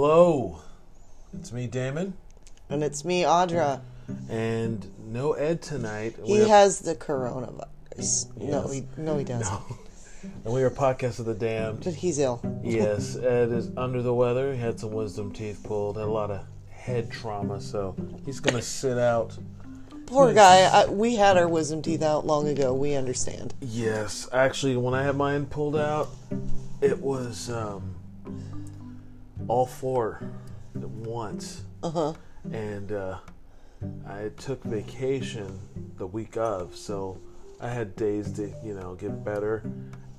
Hello, 0.00 0.60
it's 1.34 1.50
me, 1.50 1.66
Damon, 1.66 2.14
And 2.70 2.84
it's 2.84 3.04
me, 3.04 3.22
Audra. 3.22 3.80
and 4.30 4.86
no 5.08 5.32
Ed 5.32 5.60
tonight. 5.60 6.14
He 6.22 6.40
are, 6.40 6.46
has 6.46 6.78
the 6.78 6.94
coronavirus. 6.94 8.36
No, 8.36 8.62
Yes. 8.62 8.72
he 8.74 8.84
no 8.96 9.18
he 9.18 9.24
doesn't. 9.24 9.60
and 10.44 10.54
we 10.54 10.62
are 10.62 10.70
podcast 10.70 11.18
of 11.18 11.24
the 11.24 11.34
damned. 11.34 11.82
But 11.82 11.94
he's 11.94 12.20
ill. 12.20 12.40
yes, 12.62 13.16
Ed 13.16 13.50
is 13.50 13.72
under 13.76 14.00
the 14.00 14.14
weather. 14.14 14.52
He 14.54 14.60
had 14.60 14.78
some 14.78 14.92
wisdom 14.92 15.32
teeth 15.32 15.64
pulled, 15.64 15.96
had 15.96 16.06
a 16.06 16.06
lot 16.06 16.30
of 16.30 16.42
head 16.70 17.10
trauma, 17.10 17.60
so 17.60 17.96
he's 18.24 18.38
gonna 18.38 18.62
sit 18.62 18.98
out. 18.98 19.36
Poor 20.06 20.32
guy. 20.32 20.60
I, 20.60 20.86
we 20.86 21.16
had 21.16 21.36
our 21.36 21.48
wisdom 21.48 21.82
teeth 21.82 22.02
out 22.02 22.24
long 22.24 22.46
ago. 22.46 22.72
We 22.72 22.94
understand. 22.94 23.52
Yes, 23.60 24.28
actually, 24.32 24.76
when 24.76 24.94
I 24.94 25.02
had 25.02 25.16
mine 25.16 25.46
pulled 25.46 25.74
out, 25.74 26.08
it 26.80 27.00
was 27.00 27.50
um, 27.50 27.96
all 29.48 29.66
four 29.66 30.20
at 30.76 30.88
once. 30.88 31.62
Uh 31.82 31.90
huh. 31.90 32.12
and 32.52 32.92
uh, 32.92 33.18
I 34.06 34.30
took 34.36 34.62
vacation 34.64 35.58
the 35.96 36.06
week 36.06 36.36
of, 36.36 36.74
so 36.76 37.18
I 37.60 37.68
had 37.68 37.94
days 37.96 38.32
to 38.32 38.52
you 38.64 38.74
know 38.74 38.94
get 38.94 39.24
better. 39.24 39.62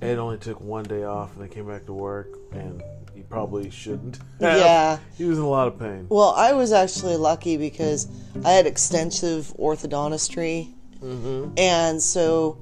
Ed 0.02 0.18
only 0.18 0.38
took 0.38 0.60
one 0.60 0.84
day 0.84 1.04
off, 1.04 1.34
and 1.36 1.44
I 1.44 1.48
came 1.48 1.66
back 1.68 1.84
to 1.86 1.92
work, 1.92 2.28
and 2.52 2.82
he 3.14 3.20
probably 3.22 3.68
shouldn't. 3.70 4.16
have. 4.40 4.58
Yeah. 4.58 4.98
he 5.18 5.24
was 5.24 5.36
in 5.38 5.44
a 5.44 5.48
lot 5.48 5.68
of 5.68 5.78
pain. 5.78 6.06
Well, 6.08 6.30
I 6.34 6.52
was 6.54 6.72
actually 6.72 7.16
lucky 7.16 7.58
because 7.58 8.08
I 8.44 8.52
had 8.52 8.66
extensive 8.66 9.52
orthodontistry, 9.58 10.72
Mm-hmm. 11.02 11.52
and 11.58 12.00
so 12.02 12.58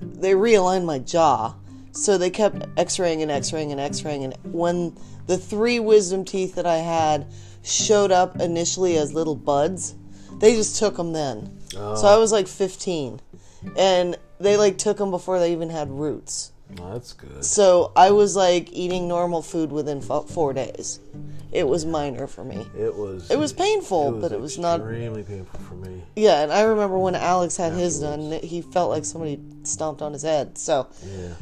they 0.00 0.32
realigned 0.32 0.84
my 0.84 0.98
jaw. 1.00 1.54
So 1.96 2.18
they 2.18 2.30
kept 2.30 2.66
X-raying 2.76 3.22
and 3.22 3.30
X-raying 3.30 3.72
and 3.72 3.80
X-raying, 3.80 4.24
and 4.24 4.34
when 4.44 4.96
the 5.26 5.38
three 5.38 5.80
wisdom 5.80 6.24
teeth 6.24 6.54
that 6.54 6.66
I 6.66 6.76
had 6.76 7.26
showed 7.64 8.12
up 8.12 8.40
initially 8.40 8.96
as 8.96 9.12
little 9.12 9.34
buds, 9.34 9.94
they 10.38 10.54
just 10.54 10.78
took 10.78 10.96
them 10.96 11.12
then. 11.12 11.58
So 11.70 11.78
oh. 11.78 12.14
I 12.14 12.18
was 12.18 12.32
like 12.32 12.46
15, 12.46 13.20
and 13.76 14.16
they 14.38 14.56
like 14.56 14.78
took 14.78 14.98
them 14.98 15.10
before 15.10 15.38
they 15.38 15.52
even 15.52 15.70
had 15.70 15.90
roots. 15.90 16.52
That's 16.70 17.12
good. 17.12 17.44
So 17.44 17.92
I 17.96 18.10
was 18.10 18.36
like 18.36 18.72
eating 18.72 19.08
normal 19.08 19.40
food 19.40 19.70
within 19.70 20.00
fo- 20.00 20.22
four 20.22 20.52
days. 20.52 21.00
It 21.52 21.66
was 21.66 21.86
minor 21.86 22.26
for 22.26 22.44
me. 22.44 22.66
It 22.76 22.94
was. 22.94 23.30
It 23.30 23.38
was 23.38 23.52
painful, 23.52 24.12
but 24.20 24.32
it 24.32 24.40
was 24.40 24.58
not- 24.58 24.80
extremely 24.80 25.22
painful 25.22 25.60
for 25.60 25.74
me. 25.74 26.02
Yeah, 26.16 26.42
and 26.42 26.52
I 26.52 26.62
remember 26.62 26.98
when 26.98 27.14
Alex 27.14 27.56
had 27.56 27.72
his 27.72 28.00
done, 28.00 28.32
he 28.42 28.62
felt 28.62 28.90
like 28.90 29.04
somebody 29.04 29.40
stomped 29.62 30.02
on 30.02 30.12
his 30.12 30.22
head. 30.22 30.58
So 30.58 30.88
Yeah. 31.06 31.34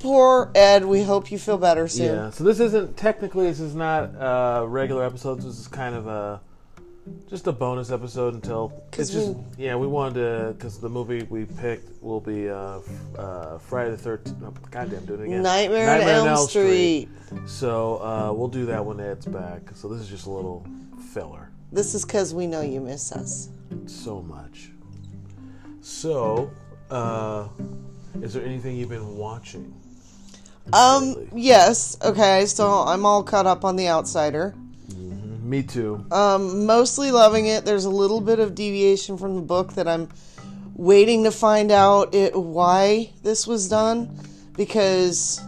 Poor 0.00 0.50
Ed. 0.54 0.84
We 0.84 1.02
hope 1.02 1.30
you 1.30 1.38
feel 1.38 1.58
better 1.58 1.86
soon. 1.88 2.06
Yeah. 2.14 2.30
So 2.30 2.42
this 2.44 2.58
isn't 2.60 2.96
technically 2.96 3.46
this 3.46 3.60
is 3.60 3.74
not 3.74 4.14
uh, 4.16 4.64
regular 4.66 5.04
episodes. 5.04 5.44
This 5.44 5.58
is 5.58 5.68
kind 5.68 5.94
of 5.94 6.06
a 6.08 6.40
just 7.28 7.46
a 7.46 7.52
bonus 7.52 7.90
episode 7.90 8.34
until 8.34 8.72
it's 8.98 9.10
just 9.10 9.28
we- 9.34 9.64
yeah 9.64 9.74
we 9.74 9.86
wanted 9.86 10.14
to 10.14 10.54
because 10.56 10.78
the 10.78 10.88
movie 10.88 11.22
we 11.30 11.44
picked 11.44 12.02
will 12.02 12.20
be 12.20 12.48
uh, 12.48 12.78
uh, 13.18 13.58
Friday 13.58 13.90
the 13.92 13.96
Thirteenth. 13.96 14.42
Oh, 14.44 14.52
goddamn, 14.70 15.04
do 15.06 15.14
it 15.14 15.20
again. 15.22 15.42
Nightmare, 15.42 16.02
on 16.02 16.26
Elm, 16.28 16.46
Street. 16.48 17.08
So 17.46 17.96
uh, 18.02 18.32
we'll 18.32 18.48
do 18.48 18.66
that 18.66 18.84
when 18.84 19.00
Ed's 19.00 19.26
back. 19.26 19.62
So 19.74 19.88
this 19.88 20.00
is 20.00 20.08
just 20.08 20.26
a 20.26 20.30
little 20.30 20.66
filler. 21.12 21.50
This 21.72 21.94
is 21.94 22.04
because 22.04 22.34
we 22.34 22.46
know 22.46 22.60
you 22.62 22.80
miss 22.80 23.12
us. 23.12 23.48
So 23.86 24.20
much. 24.22 24.70
So, 25.80 26.50
uh, 26.90 27.48
is 28.20 28.34
there 28.34 28.44
anything 28.44 28.76
you've 28.76 28.88
been 28.88 29.16
watching? 29.16 29.72
Um. 30.72 31.28
Yes. 31.34 31.96
Okay. 32.02 32.46
So 32.46 32.68
I'm 32.68 33.04
all 33.04 33.22
caught 33.22 33.46
up 33.46 33.64
on 33.64 33.76
The 33.76 33.88
Outsider. 33.88 34.54
Me 35.42 35.62
too. 35.62 36.04
Um. 36.10 36.66
Mostly 36.66 37.10
loving 37.10 37.46
it. 37.46 37.64
There's 37.64 37.84
a 37.84 37.90
little 37.90 38.20
bit 38.20 38.38
of 38.38 38.54
deviation 38.54 39.18
from 39.18 39.36
the 39.36 39.42
book 39.42 39.74
that 39.74 39.88
I'm 39.88 40.08
waiting 40.80 41.24
to 41.24 41.30
find 41.30 41.70
out 41.70 42.14
it, 42.14 42.34
why 42.34 43.10
this 43.22 43.46
was 43.46 43.68
done 43.68 44.18
because 44.56 45.40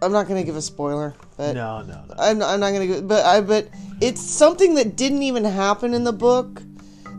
I'm 0.00 0.12
not 0.12 0.28
going 0.28 0.40
to 0.40 0.46
give 0.46 0.56
a 0.56 0.62
spoiler, 0.62 1.14
but 1.36 1.54
no, 1.54 1.82
no, 1.82 2.04
no. 2.08 2.14
I'm, 2.16 2.42
I'm 2.42 2.60
not 2.60 2.72
gonna 2.72 2.86
go, 2.86 3.02
but 3.02 3.24
I 3.24 3.40
but 3.40 3.68
it's 4.00 4.20
something 4.20 4.74
that 4.76 4.96
didn't 4.96 5.22
even 5.22 5.44
happen 5.44 5.94
in 5.94 6.04
the 6.04 6.12
book 6.12 6.62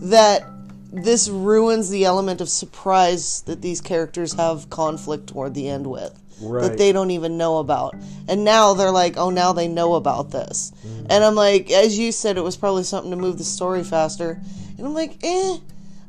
that 0.01 0.45
this 0.91 1.27
ruins 1.27 1.89
the 1.89 2.05
element 2.05 2.39
of 2.39 2.47
surprise 2.47 3.41
that 3.41 3.61
these 3.61 3.81
characters 3.81 4.33
have 4.33 4.69
conflict 4.69 5.27
toward 5.27 5.53
the 5.53 5.67
end 5.67 5.87
with 5.87 6.17
Right. 6.41 6.63
that 6.63 6.77
they 6.77 6.91
don't 6.91 7.11
even 7.11 7.37
know 7.37 7.59
about 7.59 7.95
and 8.27 8.43
now 8.43 8.73
they're 8.73 8.91
like 8.91 9.15
oh 9.17 9.29
now 9.29 9.53
they 9.53 9.67
know 9.67 9.95
about 9.95 10.31
this 10.31 10.71
and 11.09 11.23
i'm 11.23 11.35
like 11.35 11.71
as 11.71 11.97
you 11.97 12.11
said 12.11 12.37
it 12.37 12.43
was 12.43 12.57
probably 12.57 12.83
something 12.83 13.11
to 13.11 13.17
move 13.17 13.37
the 13.37 13.43
story 13.43 13.83
faster 13.83 14.41
and 14.77 14.85
i'm 14.85 14.93
like 14.93 15.17
eh 15.23 15.57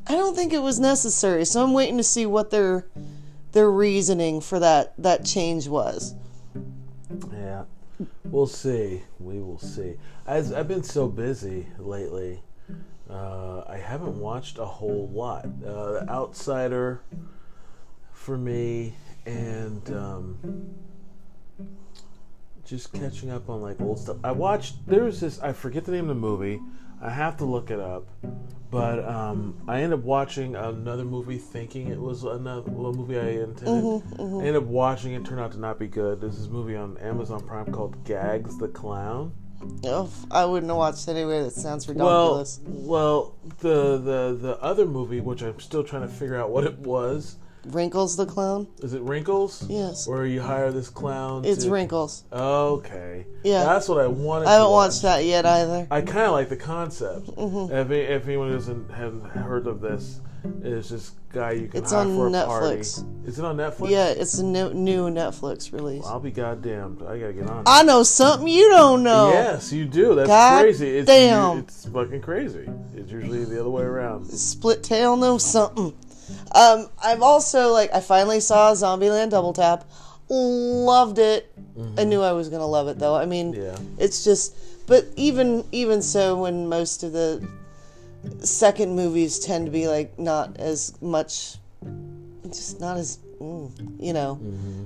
i 0.07 0.11
don't 0.11 0.35
think 0.35 0.51
it 0.51 0.61
was 0.61 0.79
necessary 0.79 1.45
so 1.45 1.63
i'm 1.63 1.73
waiting 1.73 1.97
to 1.97 2.03
see 2.03 2.25
what 2.25 2.49
their 2.51 2.85
their 3.53 3.71
reasoning 3.71 4.41
for 4.41 4.59
that 4.59 4.93
that 4.97 5.23
change 5.23 5.67
was 5.67 6.13
Yeah, 7.31 7.63
we'll 8.25 8.47
see. 8.47 9.03
We 9.19 9.39
will 9.39 9.59
see. 9.59 9.95
As 10.25 10.51
I've 10.51 10.67
been 10.67 10.83
so 10.83 11.07
busy 11.07 11.67
lately, 11.79 12.41
uh, 13.09 13.63
I 13.67 13.77
haven't 13.77 14.19
watched 14.19 14.57
a 14.57 14.65
whole 14.65 15.07
lot. 15.13 15.45
Uh, 15.65 15.91
the 15.93 16.09
Outsider, 16.09 17.01
for 18.11 18.37
me, 18.37 18.95
and 19.27 19.89
um, 19.91 20.69
just 22.65 22.93
catching 22.93 23.29
up 23.29 23.49
on 23.49 23.61
like 23.61 23.79
old 23.81 23.99
stuff. 23.99 24.17
I 24.23 24.31
watched. 24.31 24.87
There 24.87 25.03
was 25.03 25.19
this. 25.19 25.39
I 25.41 25.53
forget 25.53 25.85
the 25.85 25.91
name 25.91 26.09
of 26.09 26.15
the 26.15 26.15
movie. 26.15 26.59
I 27.01 27.11
have 27.11 27.37
to 27.37 27.45
look 27.45 27.69
it 27.69 27.79
up. 27.79 28.07
But 28.69 29.05
um, 29.07 29.61
I 29.67 29.81
ended 29.81 29.99
up 29.99 30.05
watching 30.05 30.55
another 30.55 31.05
movie, 31.05 31.37
thinking 31.37 31.87
it 31.87 32.01
was 32.01 32.23
another 32.23 32.69
a 32.69 32.73
movie 32.73 33.17
I 33.17 33.43
intended. 33.43 34.03
I 34.19 34.23
ended 34.23 34.55
up 34.57 34.63
watching 34.63 35.13
it, 35.13 35.23
turned 35.23 35.39
out 35.39 35.53
to 35.53 35.59
not 35.59 35.79
be 35.79 35.87
good. 35.87 36.19
There's 36.19 36.37
this 36.37 36.49
movie 36.49 36.75
on 36.75 36.97
Amazon 36.97 37.45
Prime 37.45 37.71
called 37.71 38.03
Gags 38.03 38.57
the 38.57 38.67
Clown. 38.67 39.31
Oh, 39.85 40.11
I 40.31 40.45
wouldn't 40.45 40.69
have 40.69 40.77
watched 40.77 41.07
anyway. 41.07 41.43
That 41.43 41.51
sounds 41.51 41.87
ridiculous. 41.87 42.59
Well, 42.65 42.75
well, 42.87 43.35
the 43.59 43.97
the 43.97 44.37
the 44.39 44.59
other 44.61 44.85
movie, 44.85 45.21
which 45.21 45.41
I'm 45.41 45.59
still 45.59 45.83
trying 45.83 46.03
to 46.03 46.13
figure 46.13 46.35
out 46.35 46.49
what 46.49 46.65
it 46.65 46.77
was, 46.79 47.37
Wrinkles 47.73 48.15
the 48.17 48.25
clown. 48.25 48.67
is 48.79 48.93
it 48.93 49.01
Wrinkles? 49.01 49.65
Yes, 49.69 50.07
Or 50.07 50.25
you 50.25 50.41
hire 50.41 50.71
this 50.71 50.89
clown? 50.89 51.45
it's 51.45 51.65
to, 51.65 51.71
Wrinkles. 51.71 52.23
Okay. 52.31 53.25
Yeah. 53.43 53.63
That's 53.63 53.87
what 53.89 53.99
I 53.99 54.07
wanted. 54.07 54.47
I 54.47 54.53
haven't 54.53 54.71
watched 54.71 55.01
that 55.03 55.23
yet 55.25 55.45
either. 55.45 55.87
I 55.91 56.01
kind 56.01 56.25
of 56.25 56.31
like 56.31 56.49
the 56.49 56.57
concept. 56.57 57.27
Mm-hmm. 57.27 57.73
If, 57.75 57.91
if 57.91 58.27
anyone 58.27 58.51
doesn't 58.51 58.89
have 58.91 59.21
heard 59.23 59.67
of 59.67 59.81
this, 59.81 60.21
it's 60.63 60.89
this 60.89 61.11
guy 61.33 61.51
you 61.51 61.67
can 61.67 61.81
It's 61.83 61.91
hire 61.91 62.05
for 62.05 62.27
a 62.27 62.31
Netflix. 62.31 62.47
party. 62.47 63.27
Is 63.27 63.37
it 63.39 63.43
on 63.43 63.57
Netflix? 63.57 63.89
Yeah, 63.89 64.07
it's 64.09 64.37
a 64.39 64.45
new, 64.45 64.73
new 64.73 65.09
Netflix 65.09 65.73
release. 65.73 66.05
I'll 66.05 66.19
be 66.21 66.31
goddamned. 66.31 67.01
I 67.03 67.19
gotta 67.19 67.33
get 67.33 67.49
on. 67.49 67.59
it. 67.59 67.63
I 67.67 67.83
know 67.83 68.03
something 68.03 68.47
you 68.47 68.69
don't 68.69 69.03
know. 69.03 69.31
Yes, 69.33 69.73
you 69.73 69.85
do. 69.85 70.15
That's 70.15 70.27
God 70.27 70.61
crazy. 70.61 70.97
It's, 70.99 71.07
damn. 71.07 71.59
It's 71.59 71.87
fucking 71.89 72.21
crazy. 72.21 72.69
It's 72.95 73.11
usually 73.11 73.43
the 73.43 73.59
other 73.59 73.69
way 73.69 73.83
around. 73.83 74.25
Split 74.27 74.83
tail 74.83 75.17
knows 75.17 75.43
something. 75.43 75.93
Um, 76.53 76.89
I've 77.03 77.21
also 77.21 77.71
like 77.71 77.93
I 77.93 77.99
finally 78.01 78.39
saw 78.39 78.73
Zombieland 78.73 79.29
Double 79.31 79.53
Tap. 79.53 79.83
Loved 80.29 81.19
it. 81.19 81.51
I 81.97 82.03
knew 82.03 82.21
I 82.21 82.31
was 82.33 82.49
gonna 82.49 82.65
love 82.67 82.87
it 82.87 82.99
though. 82.99 83.15
I 83.15 83.25
mean, 83.25 83.53
Mm-hmm. 83.53 83.61
Yeah. 83.63 84.03
it's 84.03 84.23
just. 84.23 84.55
But 84.87 85.05
even 85.15 85.63
even 85.71 86.01
so, 86.01 86.37
when 86.41 86.67
most 86.69 87.03
of 87.03 87.11
the 87.11 87.45
second 88.39 88.95
movies 88.95 89.39
tend 89.39 89.65
to 89.65 89.71
be 89.71 89.87
like 89.87 90.17
not 90.17 90.57
as 90.57 90.99
much, 91.01 91.57
just 92.47 92.79
not 92.79 92.97
as 92.97 93.19
mm, 93.41 93.69
you 93.99 94.13
know, 94.13 94.39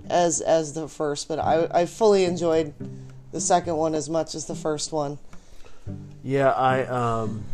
as 0.10 0.42
as 0.42 0.74
the 0.74 0.88
first. 0.88 1.28
But 1.28 1.40
I 1.40 1.68
I 1.72 1.86
fully 1.86 2.26
enjoyed 2.26 2.74
the 3.32 3.40
second 3.42 3.78
one 3.78 3.96
as 3.96 4.10
much 4.10 4.36
as 4.36 4.46
the 4.46 4.56
first 4.56 4.92
one. 4.92 5.18
Yeah, 6.24 6.52
I 6.52 6.84
um 6.86 7.46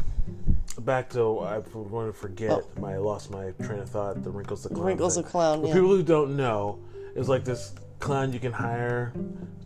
back 0.87 1.09
to 1.11 1.39
I'm 1.41 1.61
going 1.91 2.07
to 2.07 2.13
forget 2.13 2.51
Oh. 2.51 2.81
my 2.81 2.95
I 2.95 2.97
lost 2.97 3.29
my 3.29 3.51
train 3.63 3.79
of 3.79 3.89
thought. 3.89 4.23
The 4.23 4.31
wrinkles 4.31 4.63
the 4.63 4.69
clown. 4.69 4.85
Wrinkles 4.87 5.15
thing. 5.15 5.23
the 5.23 5.29
Clown, 5.29 5.61
For 5.61 5.67
people 5.67 5.89
who 5.89 6.01
don't 6.01 6.35
know, 6.35 6.79
it's 7.15 7.29
like 7.29 7.43
this 7.43 7.75
clown 7.99 8.33
you 8.33 8.39
can 8.39 8.53
hire 8.53 9.13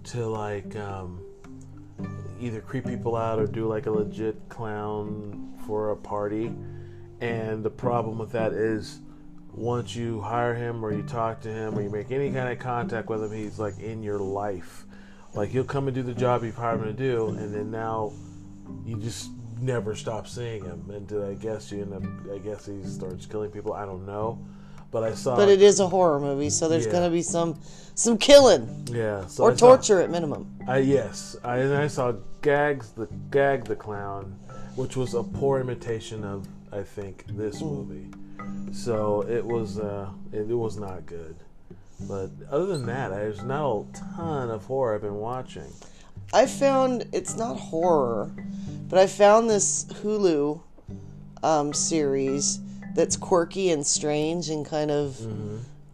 to 0.05 0.25
like 0.27 0.75
um 0.75 1.21
either 2.41 2.59
creep 2.59 2.85
people 2.85 3.15
out 3.15 3.39
or 3.39 3.45
do 3.45 3.67
like 3.67 3.85
a 3.85 3.91
legit 3.91 4.35
clown 4.49 5.53
for 5.65 5.91
a 5.91 5.95
party. 5.95 6.51
And 7.21 7.63
the 7.63 7.69
problem 7.69 8.17
with 8.17 8.31
that 8.31 8.51
is 8.51 8.99
once 9.53 9.95
you 9.95 10.21
hire 10.21 10.55
him 10.55 10.83
or 10.83 10.91
you 10.91 11.03
talk 11.03 11.39
to 11.41 11.49
him 11.49 11.77
or 11.77 11.81
you 11.83 11.89
make 11.89 12.11
any 12.11 12.31
kind 12.31 12.49
of 12.49 12.57
contact 12.57 13.09
with 13.09 13.23
him, 13.23 13.31
he's 13.31 13.59
like 13.59 13.77
in 13.79 14.01
your 14.01 14.17
life. 14.19 14.85
Like 15.35 15.49
he'll 15.49 15.63
come 15.63 15.87
and 15.87 15.93
do 15.93 16.01
the 16.01 16.15
job 16.15 16.43
you've 16.43 16.55
hired 16.55 16.79
him 16.79 16.87
to 16.87 16.93
do, 16.93 17.27
and 17.27 17.53
then 17.53 17.69
now 17.71 18.11
you 18.85 18.97
just 18.97 19.29
never 19.61 19.95
stop 19.95 20.27
seeing 20.27 20.63
him. 20.63 20.89
And 20.89 21.23
I 21.25 21.33
guess 21.35 21.71
you 21.71 21.81
end 21.81 21.93
up, 21.93 22.03
I 22.33 22.37
guess 22.39 22.65
he 22.65 22.83
starts 22.83 23.25
killing 23.25 23.51
people. 23.51 23.73
I 23.73 23.85
don't 23.85 24.05
know, 24.05 24.39
but 24.91 25.03
I 25.03 25.13
saw. 25.13 25.35
But 25.35 25.49
it 25.49 25.61
is 25.61 25.79
a 25.79 25.87
horror 25.87 26.19
movie, 26.19 26.49
so 26.49 26.67
there's 26.67 26.85
Yeah. 26.85 26.91
gonna 26.93 27.09
be 27.09 27.21
some 27.21 27.59
some 27.93 28.17
killing 28.17 28.87
yeah, 28.91 29.27
so 29.27 29.43
or 29.43 29.51
I 29.51 29.55
saw- 29.55 29.67
torture 29.75 30.01
at 30.01 30.09
minimum. 30.09 30.47
I 30.67 30.77
yes, 30.79 31.35
I 31.43 31.57
and 31.57 31.73
I 31.75 31.87
saw 31.87 32.13
Gags 32.41 32.89
the 32.91 33.07
Gag 33.29 33.65
the 33.65 33.75
Clown, 33.75 34.35
which 34.75 34.95
was 34.97 35.13
a 35.13 35.23
poor 35.23 35.59
imitation 35.59 36.23
of 36.23 36.47
I 36.71 36.83
think 36.83 37.25
this 37.27 37.61
movie. 37.61 38.07
So 38.71 39.21
it 39.27 39.45
was 39.45 39.77
uh, 39.77 40.09
it, 40.31 40.49
it 40.49 40.55
was 40.57 40.77
not 40.77 41.05
good. 41.05 41.35
But 42.07 42.31
other 42.49 42.65
than 42.65 42.87
that, 42.87 43.11
I 43.13 43.17
there's 43.17 43.43
not 43.43 43.69
a 43.69 43.85
ton 44.15 44.49
of 44.49 44.65
horror 44.65 44.95
I've 44.95 45.01
been 45.01 45.19
watching. 45.19 45.71
I 46.33 46.45
found 46.45 47.05
it's 47.11 47.35
not 47.35 47.57
horror, 47.57 48.31
but 48.89 48.99
I 48.99 49.07
found 49.07 49.49
this 49.49 49.85
Hulu 49.85 50.61
um, 51.43 51.73
series 51.73 52.59
that's 52.95 53.17
quirky 53.17 53.71
and 53.71 53.85
strange 53.85 54.49
and 54.49 54.65
kind 54.65 54.91
of. 54.91 55.19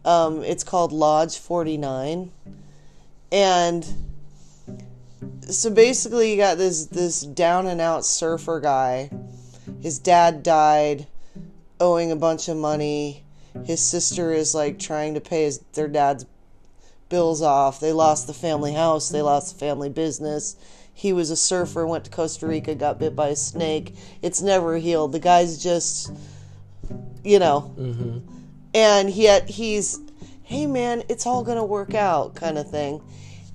Um, 0.05 0.41
it's 0.43 0.63
called 0.63 0.93
Lodge 0.93 1.37
49. 1.37 2.31
And 3.31 3.85
so 5.41 5.69
basically, 5.69 6.31
you 6.31 6.37
got 6.37 6.57
this, 6.57 6.85
this 6.85 7.21
down 7.21 7.67
and 7.67 7.81
out 7.81 8.05
surfer 8.05 8.61
guy. 8.61 9.09
His 9.81 9.99
dad 9.99 10.43
died, 10.43 11.07
owing 11.79 12.11
a 12.11 12.15
bunch 12.15 12.47
of 12.47 12.57
money. 12.57 13.25
His 13.65 13.81
sister 13.81 14.31
is 14.31 14.55
like 14.55 14.79
trying 14.79 15.13
to 15.15 15.19
pay 15.19 15.43
his, 15.43 15.59
their 15.73 15.87
dad's 15.87 16.25
bills 17.09 17.42
off. 17.42 17.80
They 17.80 17.92
lost 17.92 18.27
the 18.27 18.33
family 18.33 18.74
house, 18.74 19.09
they 19.09 19.21
lost 19.21 19.54
the 19.54 19.59
family 19.59 19.89
business. 19.89 20.56
He 20.94 21.13
was 21.13 21.30
a 21.30 21.36
surfer, 21.36 21.86
went 21.86 22.06
to 22.06 22.12
Costa 22.12 22.48
Rica, 22.48 22.74
got 22.74 22.98
bit 22.98 23.15
by 23.15 23.27
a 23.27 23.36
snake. 23.36 23.94
It's 24.24 24.42
never 24.42 24.77
healed. 24.77 25.12
The 25.12 25.19
guy's 25.19 25.62
just, 25.62 26.12
you 27.24 27.38
know. 27.38 27.71
Mm-hmm. 27.77 28.18
And 28.74 29.12
yet 29.12 29.48
he's, 29.48 30.00
hey 30.42 30.65
man, 30.65 31.04
it's 31.07 31.27
all 31.27 31.44
going 31.44 31.57
to 31.57 31.63
work 31.63 31.94
out 31.94 32.33
kind 32.33 32.57
of 32.57 32.71
thing. 32.71 33.04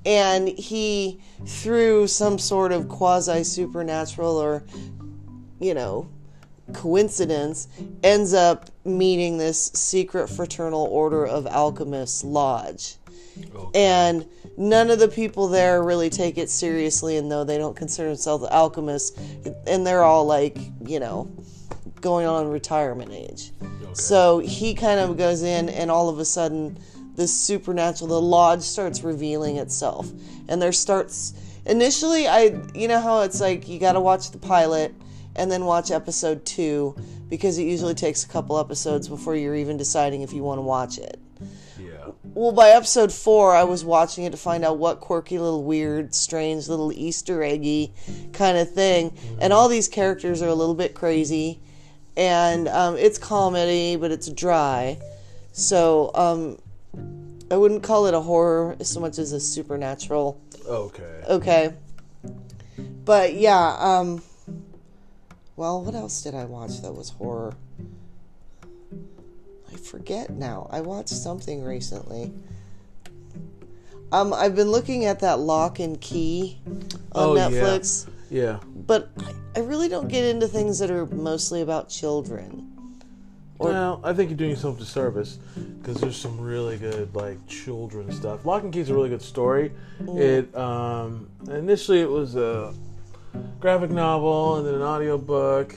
And 0.07 0.47
he, 0.47 1.21
through 1.45 2.07
some 2.07 2.39
sort 2.39 2.71
of 2.71 2.89
quasi 2.89 3.43
supernatural 3.43 4.37
or, 4.37 4.63
you 5.59 5.75
know, 5.75 6.09
coincidence, 6.73 7.67
ends 8.05 8.35
up 8.35 8.71
meeting 8.85 9.39
this 9.39 9.73
secret 9.75 10.29
fraternal 10.29 10.85
order 10.85 11.27
of 11.27 11.49
alchemists 11.49 12.23
lodge 12.23 12.99
and 13.75 14.26
none 14.56 14.90
of 14.90 14.99
the 14.99 15.08
people 15.08 15.49
there 15.49 15.82
really 15.82 16.11
take 16.11 16.38
it 16.38 16.50
seriously 16.50 17.17
and 17.17 17.31
though 17.31 17.44
they 17.44 17.58
don't 17.58 17.76
consider 17.76 18.08
themselves 18.08 18.44
alchemists 18.50 19.19
and 19.67 19.87
they're 19.87 20.02
all 20.02 20.25
like 20.25 20.58
you 20.84 21.00
know 21.00 21.31
going 22.00 22.26
on 22.26 22.49
retirement 22.50 23.12
age. 23.12 23.52
So 23.94 24.40
he 24.40 24.75
kind 24.75 25.00
of 25.00 25.17
goes 25.17 25.43
in 25.43 25.69
and 25.69 25.90
all 25.90 26.08
of 26.08 26.19
a 26.19 26.25
sudden 26.25 26.79
the 27.14 27.26
supernatural 27.26 28.08
the 28.08 28.20
lodge 28.20 28.62
starts 28.62 29.02
revealing 29.02 29.56
itself. 29.56 30.11
And 30.49 30.61
there 30.61 30.73
starts 30.73 31.34
initially 31.64 32.26
i 32.26 32.61
you 32.75 32.88
know 32.88 33.00
how 33.00 33.20
it's 33.20 33.40
like 33.40 33.69
you 33.69 33.79
got 33.79 33.93
to 33.93 34.00
watch 34.00 34.32
the 34.32 34.38
pilot 34.38 34.93
and 35.37 35.49
then 35.49 35.64
watch 35.64 35.93
episode 35.93 36.44
two 36.44 36.93
because 37.29 37.56
it 37.56 37.62
usually 37.62 37.94
takes 37.94 38.25
a 38.25 38.29
couple 38.29 38.58
episodes 38.58 39.08
before 39.08 39.37
you're 39.37 39.55
even 39.55 39.76
deciding 39.76 40.23
if 40.23 40.32
you 40.32 40.43
want 40.43 40.58
to 40.58 40.62
watch 40.62 40.99
it. 40.99 41.19
Well, 42.34 42.52
by 42.52 42.70
episode 42.70 43.12
four, 43.12 43.55
I 43.55 43.64
was 43.64 43.84
watching 43.84 44.25
it 44.25 44.31
to 44.31 44.37
find 44.37 44.64
out 44.64 44.79
what 44.79 45.00
quirky 45.00 45.38
little 45.38 45.64
weird, 45.64 46.14
strange 46.14 46.69
little 46.69 46.93
Easter 46.93 47.43
eggy 47.43 47.93
kind 48.32 48.56
of 48.56 48.73
thing. 48.73 49.17
And 49.40 49.52
all 49.52 49.69
these 49.69 49.88
characters 49.88 50.40
are 50.40 50.49
a 50.49 50.55
little 50.55 50.75
bit 50.75 50.94
crazy. 50.94 51.61
And 52.17 52.69
um, 52.69 52.96
it's 52.96 53.19
comedy, 53.19 53.96
but 53.96 54.11
it's 54.11 54.29
dry. 54.31 54.99
So 55.52 56.11
um, 56.14 56.58
I 57.50 57.56
wouldn't 57.56 57.82
call 57.82 58.06
it 58.06 58.14
a 58.14 58.20
horror 58.20 58.76
so 58.81 59.00
much 59.00 59.19
as 59.19 59.32
a 59.32 59.40
supernatural. 59.40 60.40
Okay. 60.67 61.23
Okay. 61.29 61.75
But 63.05 63.34
yeah, 63.34 63.76
um, 63.79 64.23
well, 65.56 65.82
what 65.82 65.94
else 65.94 66.23
did 66.23 66.34
I 66.34 66.44
watch 66.44 66.81
that 66.81 66.94
was 66.94 67.11
horror? 67.11 67.55
I 69.73 69.77
forget 69.77 70.31
now. 70.31 70.69
I 70.71 70.81
watched 70.81 71.11
something 71.11 71.63
recently. 71.63 72.33
Um, 74.13 74.35
I've 74.35 74.55
been 74.55 74.71
looking 74.71 75.07
at 75.07 75.21
that 75.21 75.39
Locke 75.39 75.79
and 75.79 75.99
Key 76.01 76.59
on 76.67 76.81
Oh, 77.15 77.35
yeah. 77.37 77.49
Netflix, 77.49 78.07
Yeah. 78.31 78.59
but 78.87 79.09
I, 79.19 79.61
I 79.61 79.63
really 79.63 79.89
don't 79.89 80.09
get 80.09 80.25
into 80.25 80.47
things 80.47 80.79
that 80.81 80.91
are 80.91 81.07
mostly 81.07 81.63
about 81.63 81.89
children. 81.89 82.69
Or- 83.59 83.71
well, 83.71 84.01
I 84.05 84.13
think 84.13 84.29
you're 84.29 84.37
doing 84.37 84.51
yourself 84.51 84.77
a 84.77 84.81
disservice 84.81 85.39
because 85.81 85.99
there's 86.01 86.17
some 86.17 86.39
really 86.39 86.77
good 86.77 87.15
like 87.15 87.39
children 87.47 88.13
stuff. 88.13 88.45
Locke 88.45 88.65
and 88.65 88.73
Key 88.73 88.81
is 88.81 88.91
a 88.91 88.95
really 88.95 89.09
good 89.09 89.23
story. 89.23 89.73
It 90.09 90.55
um, 90.57 91.29
initially 91.49 92.01
it 92.01 92.11
was 92.11 92.37
a 92.37 92.75
graphic 93.61 93.91
novel 93.91 94.57
and 94.57 94.67
then 94.67 94.75
an 94.75 94.83
audio 94.83 95.17
book. 95.17 95.75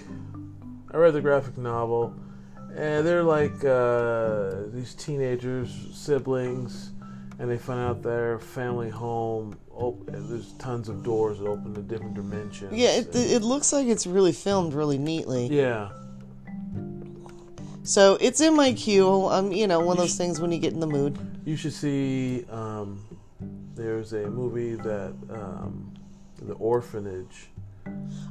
I 0.92 0.98
read 0.98 1.14
the 1.14 1.22
graphic 1.22 1.58
novel, 1.58 2.14
and 2.76 3.06
they're 3.06 3.24
like 3.24 3.64
uh, 3.64 4.64
these 4.74 4.94
teenagers, 4.96 5.70
siblings, 5.94 6.92
and 7.40 7.50
they 7.50 7.58
find 7.58 7.80
out 7.80 8.02
their 8.04 8.40
family 8.40 8.90
home. 8.90 9.58
Op- 9.72 10.06
there's 10.08 10.54
tons 10.54 10.88
of 10.90 11.04
doors 11.04 11.40
that 11.40 11.48
open 11.48 11.74
to 11.76 11.82
different 11.82 12.14
dimensions. 12.16 12.74
Yeah, 12.74 12.92
it, 12.98 13.08
and- 13.16 13.32
it 13.32 13.42
looks 13.42 13.74
like 13.74 13.88
it's 13.88 14.08
really 14.08 14.32
filmed 14.32 14.74
really 14.74 14.98
neatly. 14.98 15.48
yeah. 15.48 15.90
So 17.84 18.18
it's 18.20 18.42
in 18.42 18.56
my 18.56 18.74
queue. 18.74 19.28
Um, 19.28 19.52
you 19.52 19.68
know, 19.68 19.80
one 19.80 19.98
of 19.98 20.02
those 20.02 20.16
things 20.18 20.40
when 20.42 20.52
you 20.52 20.58
get 20.58 20.74
in 20.74 20.80
the 20.80 20.88
mood. 20.88 21.20
You 21.46 21.56
should 21.56 21.74
see. 21.74 22.44
Um, 22.50 23.00
there's 23.76 24.14
a 24.14 24.26
movie 24.28 24.74
that 24.76 25.14
um, 25.30 25.94
the 26.42 26.54
orphanage. 26.54 27.50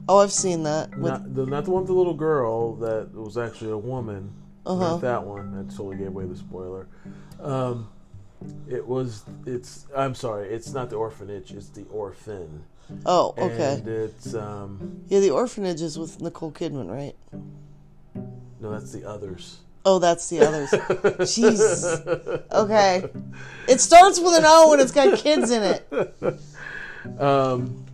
Oh, 0.09 0.19
I've 0.19 0.33
seen 0.33 0.63
that. 0.65 0.91
With, 0.99 1.13
Not 1.13 1.35
the 1.35 1.47
not 1.47 1.65
the 1.65 1.71
one 1.71 1.83
with 1.83 1.89
the 1.89 1.95
little 1.95 2.15
girl 2.15 2.77
that 2.77 3.13
was 3.15 3.39
actually 3.39 3.71
a 3.71 3.79
woman. 3.79 4.33
Uh-huh. 4.67 4.79
Not 4.93 5.01
that 5.03 5.25
one. 5.25 5.55
I 5.59 5.71
totally 5.71 5.97
gave 5.97 6.09
away 6.09 6.25
the 6.27 6.37
spoiler. 6.37 6.87
Um, 7.41 7.89
it 8.69 8.87
was. 8.87 9.25
It's. 9.47 9.87
I'm 9.97 10.15
sorry. 10.15 10.49
It's 10.49 10.73
not 10.73 10.91
the 10.91 10.97
orphanage. 10.97 11.53
It's 11.53 11.69
the 11.71 11.85
orphan. 11.91 12.65
oh, 13.07 13.35
okay. 13.39 13.75
And 13.75 13.89
it's. 13.89 14.35
Um, 14.35 15.01
Yeah, 15.09 15.21
the 15.21 15.31
orphanage 15.31 15.81
is 15.81 15.99
with 15.99 16.21
Nicole 16.21 16.53
Kidman, 16.53 16.91
right? 16.91 17.17
no, 18.61 18.71
that's 18.71 18.93
the 18.93 19.05
others. 19.09 19.59
Oh, 19.87 19.99
that's 19.99 20.29
the 20.31 20.41
others. 20.41 20.71
Jeez. 20.71 22.51
Okay. 22.51 23.05
It 23.69 23.81
starts 23.81 24.19
with 24.19 24.33
an 24.35 24.45
O 24.47 24.73
and 24.73 24.81
it's 24.81 24.93
got 24.93 25.19
kids 25.19 25.51
in 25.51 25.63
it. 25.63 25.89
Um, 27.19 27.85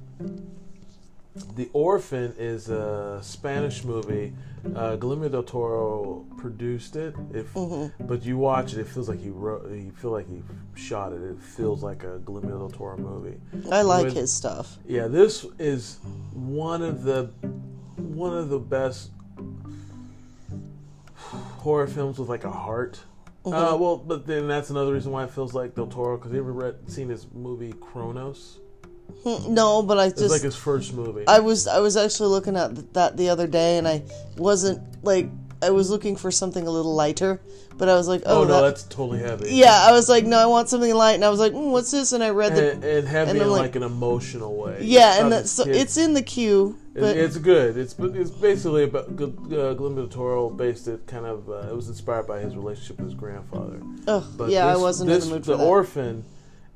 the 1.56 1.68
Orphan 1.72 2.34
is 2.38 2.68
a 2.68 3.18
Spanish 3.22 3.84
movie. 3.84 4.32
Uh, 4.76 4.96
Guillermo 4.96 5.28
del 5.28 5.42
Toro 5.42 6.26
produced 6.36 6.94
it. 6.96 7.14
If, 7.32 7.52
Mm-hmm. 7.54 8.06
but 8.06 8.22
you 8.24 8.36
watch 8.36 8.74
it, 8.74 8.78
it 8.80 8.86
feels 8.88 9.08
like 9.08 9.20
he 9.20 9.30
wrote. 9.30 9.70
You 9.70 9.90
feel 9.92 10.10
like 10.10 10.28
he 10.28 10.42
shot 10.74 11.12
it. 11.12 11.22
It 11.22 11.40
feels 11.40 11.82
like 11.82 12.04
a 12.04 12.18
Guillermo 12.18 12.58
del 12.58 12.68
Toro 12.70 12.96
movie. 12.98 13.38
I 13.72 13.82
like 13.82 14.04
With- 14.06 14.14
his 14.16 14.32
stuff. 14.32 14.78
Yeah, 14.86 15.06
this 15.08 15.46
is 15.58 15.98
one 16.34 16.82
of 16.82 17.02
the 17.04 17.30
one 17.96 18.36
of 18.36 18.48
the 18.50 18.58
best 18.58 19.10
horror 21.58 21.86
films 21.86 22.18
with 22.18 22.28
like 22.28 22.44
a 22.44 22.50
heart. 22.50 23.00
Mm-hmm. 23.44 23.54
Uh, 23.54 23.76
well, 23.76 23.96
but 23.96 24.26
then 24.26 24.46
that's 24.48 24.68
another 24.70 24.92
reason 24.92 25.12
why 25.12 25.24
it 25.24 25.30
feels 25.30 25.54
like 25.54 25.74
Del 25.74 25.86
Toro. 25.86 26.16
Because 26.18 26.32
you 26.32 26.38
ever 26.38 26.52
read 26.52 26.74
seen 26.90 27.08
his 27.08 27.26
movie 27.32 27.72
Cronos? 27.80 28.58
No, 29.48 29.82
but 29.82 29.98
I 29.98 30.08
just 30.10 30.22
it's 30.22 30.30
like 30.32 30.42
his 30.42 30.56
first 30.56 30.94
movie. 30.94 31.24
I 31.26 31.40
was 31.40 31.66
I 31.66 31.80
was 31.80 31.96
actually 31.96 32.28
looking 32.30 32.56
at 32.56 32.94
that 32.94 33.16
the 33.16 33.28
other 33.28 33.46
day 33.46 33.78
and 33.78 33.86
I 33.88 34.02
wasn't 34.36 34.80
like 35.04 35.28
I 35.62 35.70
was 35.70 35.90
looking 35.90 36.16
for 36.16 36.30
something 36.30 36.66
a 36.66 36.70
little 36.70 36.94
lighter, 36.94 37.38
but 37.76 37.90
I 37.90 37.94
was 37.94 38.08
like, 38.08 38.22
oh, 38.24 38.40
oh 38.42 38.44
no, 38.44 38.54
that- 38.54 38.60
that's 38.62 38.82
totally 38.84 39.18
heavy. 39.18 39.54
yeah. 39.54 39.78
I 39.88 39.92
was 39.92 40.08
like, 40.08 40.24
no, 40.24 40.38
I 40.38 40.46
want 40.46 40.70
something 40.70 40.94
light, 40.94 41.16
and 41.16 41.24
I 41.24 41.28
was 41.28 41.38
like, 41.38 41.52
mm, 41.52 41.70
what's 41.70 41.90
this? 41.90 42.12
And 42.12 42.24
I 42.24 42.30
read 42.30 42.54
the 42.56 42.72
and, 42.72 42.84
and 42.84 43.06
heavy 43.08 43.30
and 43.32 43.40
in 43.42 43.50
like- 43.50 43.60
like, 43.60 43.76
an 43.76 43.82
emotional 43.82 44.56
way. 44.56 44.78
yeah, 44.80 45.12
It's 45.12 45.20
and 45.20 45.32
that's 45.32 45.50
so 45.50 45.64
it's 45.66 45.98
in 45.98 46.14
the 46.14 46.22
queue, 46.22 46.78
but 46.94 47.14
it's 47.14 47.36
good. 47.36 47.76
It's 47.76 47.94
it's 47.98 48.30
basically 48.30 48.84
about 48.84 49.08
uh, 49.08 49.26
Guillermo 49.26 49.96
del 49.96 50.08
Toro 50.08 50.48
based 50.48 50.88
it 50.88 51.06
kind 51.06 51.26
of. 51.26 51.50
Uh, 51.50 51.68
it 51.70 51.76
was 51.76 51.88
inspired 51.88 52.26
by 52.26 52.40
his 52.40 52.56
relationship 52.56 52.96
with 52.96 53.06
his 53.10 53.14
grandfather. 53.14 53.82
oh, 54.08 54.26
But 54.38 54.48
yeah, 54.48 54.66
I 54.66 54.76
wasn't 54.78 55.10
this, 55.10 55.24
in 55.24 55.28
the 55.30 55.36
mood 55.36 55.44
for 55.44 55.50
The 55.52 55.58
that. 55.58 55.66
Orphan 55.66 56.24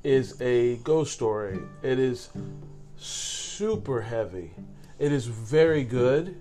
is 0.04 0.40
a 0.42 0.76
ghost 0.76 1.12
story. 1.12 1.58
It 1.82 1.98
is 1.98 2.28
super 2.96 4.02
heavy. 4.02 4.52
It 4.98 5.10
is 5.10 5.26
very 5.26 5.82
good. 5.82 6.36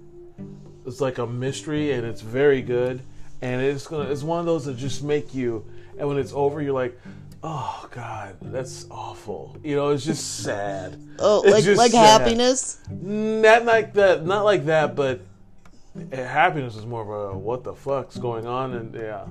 It's 0.85 1.01
like 1.01 1.17
a 1.17 1.25
mystery, 1.25 1.93
and 1.93 2.05
it's 2.05 2.21
very 2.21 2.61
good. 2.61 3.01
And 3.41 3.61
it's 3.61 3.87
gonna. 3.87 4.09
It's 4.11 4.21
one 4.21 4.39
of 4.39 4.45
those 4.45 4.65
that 4.65 4.77
just 4.77 5.03
make 5.03 5.33
you. 5.33 5.65
And 5.97 6.07
when 6.07 6.17
it's 6.17 6.33
over, 6.33 6.61
you're 6.61 6.73
like, 6.73 6.99
"Oh 7.41 7.87
God, 7.91 8.35
that's 8.41 8.85
awful." 8.91 9.57
You 9.63 9.75
know, 9.75 9.89
it's 9.89 10.05
just 10.05 10.43
sad. 10.43 10.99
oh, 11.19 11.41
like 11.45 11.65
like 11.65 11.91
sad. 11.91 12.21
happiness. 12.21 12.79
Not 12.89 13.65
like 13.65 13.93
that. 13.93 14.25
Not 14.25 14.43
like 14.43 14.65
that. 14.65 14.95
But 14.95 15.21
eh, 16.11 16.23
happiness 16.23 16.75
is 16.75 16.85
more 16.85 17.01
of 17.01 17.35
a 17.35 17.37
what 17.37 17.63
the 17.63 17.73
fuck's 17.73 18.17
going 18.17 18.45
on, 18.45 18.73
and 18.73 18.93
yeah, 18.93 19.25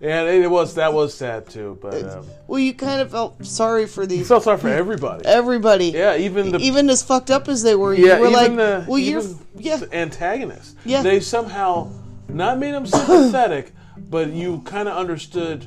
Yeah, 0.00 0.24
it 0.24 0.48
was 0.48 0.76
that 0.76 0.92
was 0.92 1.12
sad 1.12 1.48
too, 1.48 1.76
but 1.82 2.04
um, 2.04 2.26
Well, 2.46 2.60
you 2.60 2.72
kind 2.72 3.00
of 3.00 3.10
felt 3.10 3.44
sorry 3.44 3.86
for 3.86 4.06
these 4.06 4.28
felt 4.28 4.44
sorry 4.44 4.58
for 4.58 4.68
everybody. 4.68 5.24
everybody. 5.26 5.86
Yeah, 5.86 6.16
even 6.16 6.52
the 6.52 6.58
even 6.58 6.88
as 6.88 7.02
fucked 7.02 7.30
up 7.32 7.48
as 7.48 7.62
they 7.64 7.74
were, 7.74 7.94
you 7.94 8.06
yeah, 8.06 8.20
were 8.20 8.28
even 8.28 8.32
like, 8.32 8.56
the 8.56 8.84
well, 8.88 8.98
you're 8.98 9.22
yeah, 9.56 9.76
the 9.78 9.92
antagonist. 9.94 10.76
Yeah. 10.84 11.02
they 11.02 11.18
somehow 11.18 11.90
not 12.28 12.58
made 12.58 12.74
him 12.74 12.86
sympathetic, 12.86 13.72
but 14.08 14.30
you 14.32 14.60
kind 14.60 14.88
of 14.88 14.96
understood 14.96 15.66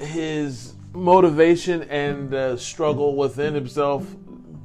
his 0.00 0.74
motivation 0.94 1.82
and 1.84 2.32
uh, 2.32 2.56
struggle 2.56 3.16
within 3.16 3.54
himself 3.54 4.06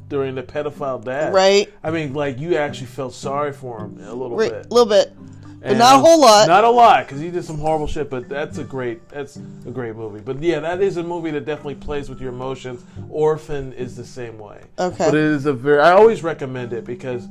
during 0.08 0.36
the 0.36 0.44
pedophile 0.44 1.04
dad. 1.04 1.34
right, 1.34 1.72
I 1.84 1.92
mean, 1.92 2.13
like 2.13 2.39
you 2.39 2.56
actually 2.56 2.88
felt 2.88 3.13
sorry 3.13 3.51
for 3.54 3.80
him 3.82 4.00
a 4.01 4.13
little 4.13 4.38
right, 4.38 4.51
bit. 4.51 4.66
a 4.66 4.74
little 4.74 4.89
bit, 4.89 5.13
but 5.62 5.78
not 5.78 5.96
a 5.96 6.00
whole 6.00 6.22
lot. 6.22 6.48
Not 6.48 6.63
a 6.63 6.70
lot, 6.70 7.06
because 7.06 7.20
he 7.20 7.30
did 7.30 7.44
some 7.44 7.58
horrible 7.58 7.88
shit. 7.88 8.10
But 8.10 8.30
that's 8.30 8.58
a 8.58 8.63
great, 8.63 9.08
that's 9.10 9.38
a 9.38 9.72
great 9.72 9.96
movie. 9.96 10.20
But 10.22 10.42
yeah, 10.42 10.60
that 10.60 10.82
is 10.82 10.98
a 10.98 11.04
movie 11.04 11.32
that 11.32 11.46
definitely 11.46 11.75
plays 11.75 12.10
with 12.10 12.22
your 12.22 12.32
emotions. 12.32 12.84
Orphan 13.10 13.74
is 13.74 13.96
the 13.96 14.06
same 14.06 14.38
way. 14.38 14.62
Okay. 14.78 15.06
But 15.06 15.16
it 15.16 15.22
is 15.22 15.46
a 15.46 15.54
very, 15.54 15.82
I 15.82 15.92
always 15.92 16.24
recommend 16.24 16.74
it 16.74 16.86
because 16.86 17.28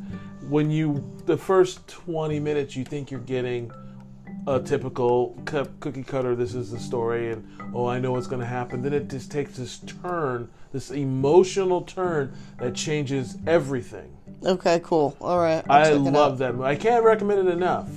when 0.49 0.70
you 0.70 1.04
the 1.26 1.37
first 1.37 1.87
twenty 1.88 2.40
minutes, 2.40 2.76
you 2.76 2.85
think 2.85 3.11
you're 3.11 3.20
getting 3.20 3.70
a 4.47 4.61
typical 4.61 5.38
cookie 5.44 6.02
cutter. 6.02 6.35
This 6.35 6.54
is 6.54 6.70
the 6.70 6.78
story, 6.78 7.32
and 7.32 7.47
oh, 7.75 7.87
I 7.87 7.99
know 7.99 8.12
what's 8.12 8.26
going 8.26 8.40
to 8.40 8.47
happen. 8.47 8.82
Then 8.82 8.94
it 8.94 9.08
just 9.08 9.30
takes 9.30 9.56
this 9.56 9.80
turn, 10.02 10.49
this 10.73 10.90
emotional 10.90 11.82
turn 11.82 12.32
that 12.58 12.75
changes 12.75 13.37
everything. 13.47 14.16
okay, 14.44 14.80
cool. 14.82 15.14
All 15.20 15.38
right, 15.38 15.62
I'll 15.68 15.87
I 15.87 16.11
love 16.11 16.38
that. 16.38 16.54
I 16.61 16.76
can't 16.76 17.04
recommend 17.04 17.47
it 17.47 17.52
enough. 17.52 17.88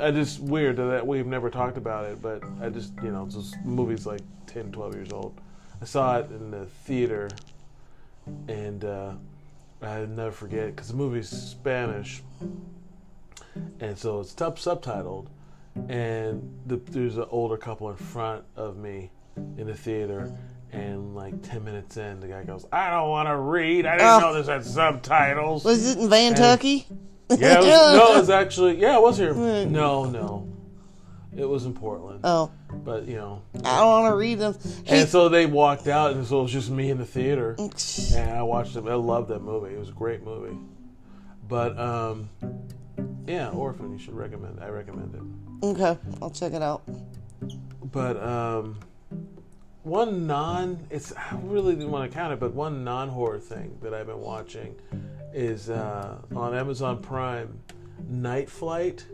I 0.00 0.10
just 0.10 0.40
weird 0.40 0.76
that 0.76 1.06
we've 1.06 1.26
never 1.26 1.50
talked 1.50 1.76
about 1.76 2.04
it, 2.06 2.20
but 2.22 2.42
I 2.60 2.68
just 2.68 2.92
you 3.02 3.10
know, 3.10 3.26
this 3.26 3.54
movie's 3.64 4.06
like 4.06 4.20
10, 4.46 4.72
12 4.72 4.94
years 4.94 5.12
old. 5.12 5.38
I 5.80 5.84
saw 5.84 6.18
it 6.18 6.30
in 6.30 6.50
the 6.50 6.66
theater, 6.66 7.28
and 8.48 8.84
uh, 8.84 9.12
I 9.82 10.06
never 10.06 10.32
forget 10.32 10.66
because 10.74 10.88
the 10.88 10.96
movie's 10.96 11.28
Spanish, 11.28 12.22
and 13.80 13.96
so 13.96 14.20
it's 14.20 14.32
sub 14.36 14.58
subtitled, 14.58 15.26
and 15.88 16.42
the, 16.66 16.76
there's 16.76 17.16
an 17.16 17.26
older 17.30 17.56
couple 17.56 17.90
in 17.90 17.96
front 17.96 18.44
of 18.56 18.76
me 18.76 19.10
in 19.56 19.66
the 19.66 19.74
theater. 19.74 20.32
And 20.70 21.14
like 21.16 21.40
ten 21.42 21.64
minutes 21.64 21.96
in, 21.96 22.20
the 22.20 22.26
guy 22.28 22.42
goes, 22.44 22.66
"I 22.70 22.90
don't 22.90 23.08
want 23.08 23.26
to 23.28 23.36
read. 23.38 23.86
I 23.86 23.92
didn't 23.96 24.06
Oh. 24.10 24.18
know 24.20 24.34
this 24.34 24.48
had 24.48 24.66
subtitles." 24.66 25.64
Was 25.64 25.92
it 25.92 25.98
in 25.98 26.10
Van 26.10 26.34
Tucky? 26.34 26.86
Yeah, 27.30 27.54
it 27.54 27.58
was, 27.58 27.66
no, 27.98 28.14
it 28.14 28.18
was 28.20 28.30
actually 28.30 28.80
yeah, 28.80 28.96
it 28.96 29.02
was 29.02 29.18
here. 29.18 29.34
No, 29.34 30.04
no, 30.04 30.48
it 31.36 31.44
was 31.48 31.66
in 31.66 31.74
Portland. 31.74 32.20
Oh, 32.24 32.50
But 32.84 33.06
you 33.06 33.16
know, 33.16 33.42
I 33.64 33.78
don't 33.80 33.88
want 33.88 34.12
to 34.12 34.16
read 34.16 34.38
them. 34.38 34.56
And 34.86 35.08
so 35.08 35.28
they 35.28 35.46
walked 35.46 35.88
out, 35.88 36.12
and 36.12 36.26
so 36.26 36.40
it 36.40 36.42
was 36.44 36.52
just 36.52 36.70
me 36.70 36.90
in 36.90 36.98
the 36.98 37.06
theater, 37.06 37.54
and 38.14 38.30
I 38.30 38.42
watched 38.42 38.76
it. 38.76 38.84
I 38.86 38.94
loved 38.94 39.28
that 39.28 39.40
movie. 39.42 39.74
It 39.74 39.78
was 39.78 39.88
a 39.90 39.92
great 39.92 40.24
movie. 40.24 40.56
But 41.48 41.78
um, 41.78 42.28
yeah, 43.26 43.50
Orphan. 43.50 43.92
You 43.92 43.98
should 43.98 44.14
recommend. 44.16 44.60
I 44.60 44.68
recommend 44.68 45.14
it. 45.14 45.66
okay, 45.66 45.98
I'll 46.22 46.30
check 46.30 46.52
it 46.52 46.62
out. 46.62 46.82
But 47.92 48.22
um, 48.22 48.78
one 49.82 50.26
non 50.26 50.78
it's 50.90 51.12
I 51.16 51.38
really 51.42 51.74
didn't 51.74 51.90
want 51.90 52.10
to 52.10 52.14
count 52.14 52.32
it, 52.32 52.40
but 52.40 52.52
one 52.54 52.84
non 52.84 53.08
horror 53.08 53.38
thing 53.38 53.78
that 53.82 53.94
I've 53.94 54.06
been 54.06 54.20
watching 54.20 54.74
is 55.32 55.70
uh, 55.70 56.18
on 56.34 56.54
Amazon 56.54 57.00
Prime, 57.02 57.58
Night 58.08 58.48
Flight. 58.50 59.04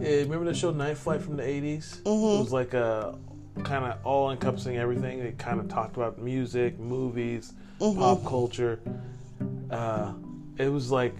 Eh, 0.00 0.22
remember 0.22 0.44
the 0.44 0.54
show 0.54 0.70
Night 0.70 0.96
Flight 0.96 1.22
from 1.22 1.36
the 1.36 1.42
80s? 1.42 2.00
It 2.00 2.04
was 2.06 2.52
like 2.52 2.74
a 2.74 3.16
kind 3.62 3.84
of 3.84 3.98
all 4.04 4.30
encompassing 4.32 4.76
everything. 4.76 5.20
It 5.20 5.38
kind 5.38 5.60
of 5.60 5.68
talked 5.68 5.96
about 5.96 6.18
music, 6.18 6.78
movies, 6.78 7.52
pop 7.78 8.24
culture. 8.24 8.80
Uh, 9.70 10.12
it 10.58 10.68
was 10.68 10.90
like 10.90 11.14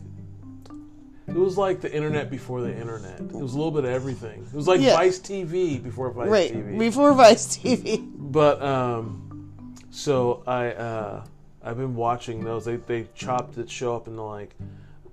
it 1.27 1.35
was 1.35 1.57
like 1.57 1.81
the 1.81 1.93
internet 1.95 2.31
before 2.31 2.61
the 2.61 2.77
internet. 2.77 3.19
It 3.21 3.33
was 3.33 3.55
a 3.55 3.57
little 3.57 3.71
bit 3.71 3.85
of 3.85 3.91
everything. 3.91 4.45
It 4.53 4.55
was 4.55 4.67
like 4.69 4.81
Yeah. 4.81 4.95
Vice 4.97 5.19
TV 5.19 5.83
before 5.83 6.11
Vice 6.11 6.29
Right 6.29 6.53
TV. 6.53 6.79
before 6.79 7.15
Vice 7.15 7.57
TV. 7.57 8.11
But 8.15 8.61
um, 8.63 9.53
so 9.91 10.43
I 10.47 10.73
uh, 10.73 11.25
I've 11.65 11.79
been 11.79 11.97
watching 11.97 12.45
those. 12.45 12.65
They 12.65 12.77
they 12.77 13.07
chopped 13.15 13.57
it 13.59 13.71
show 13.71 13.97
up 13.97 14.07
in 14.07 14.17
the 14.17 14.23
like 14.23 14.55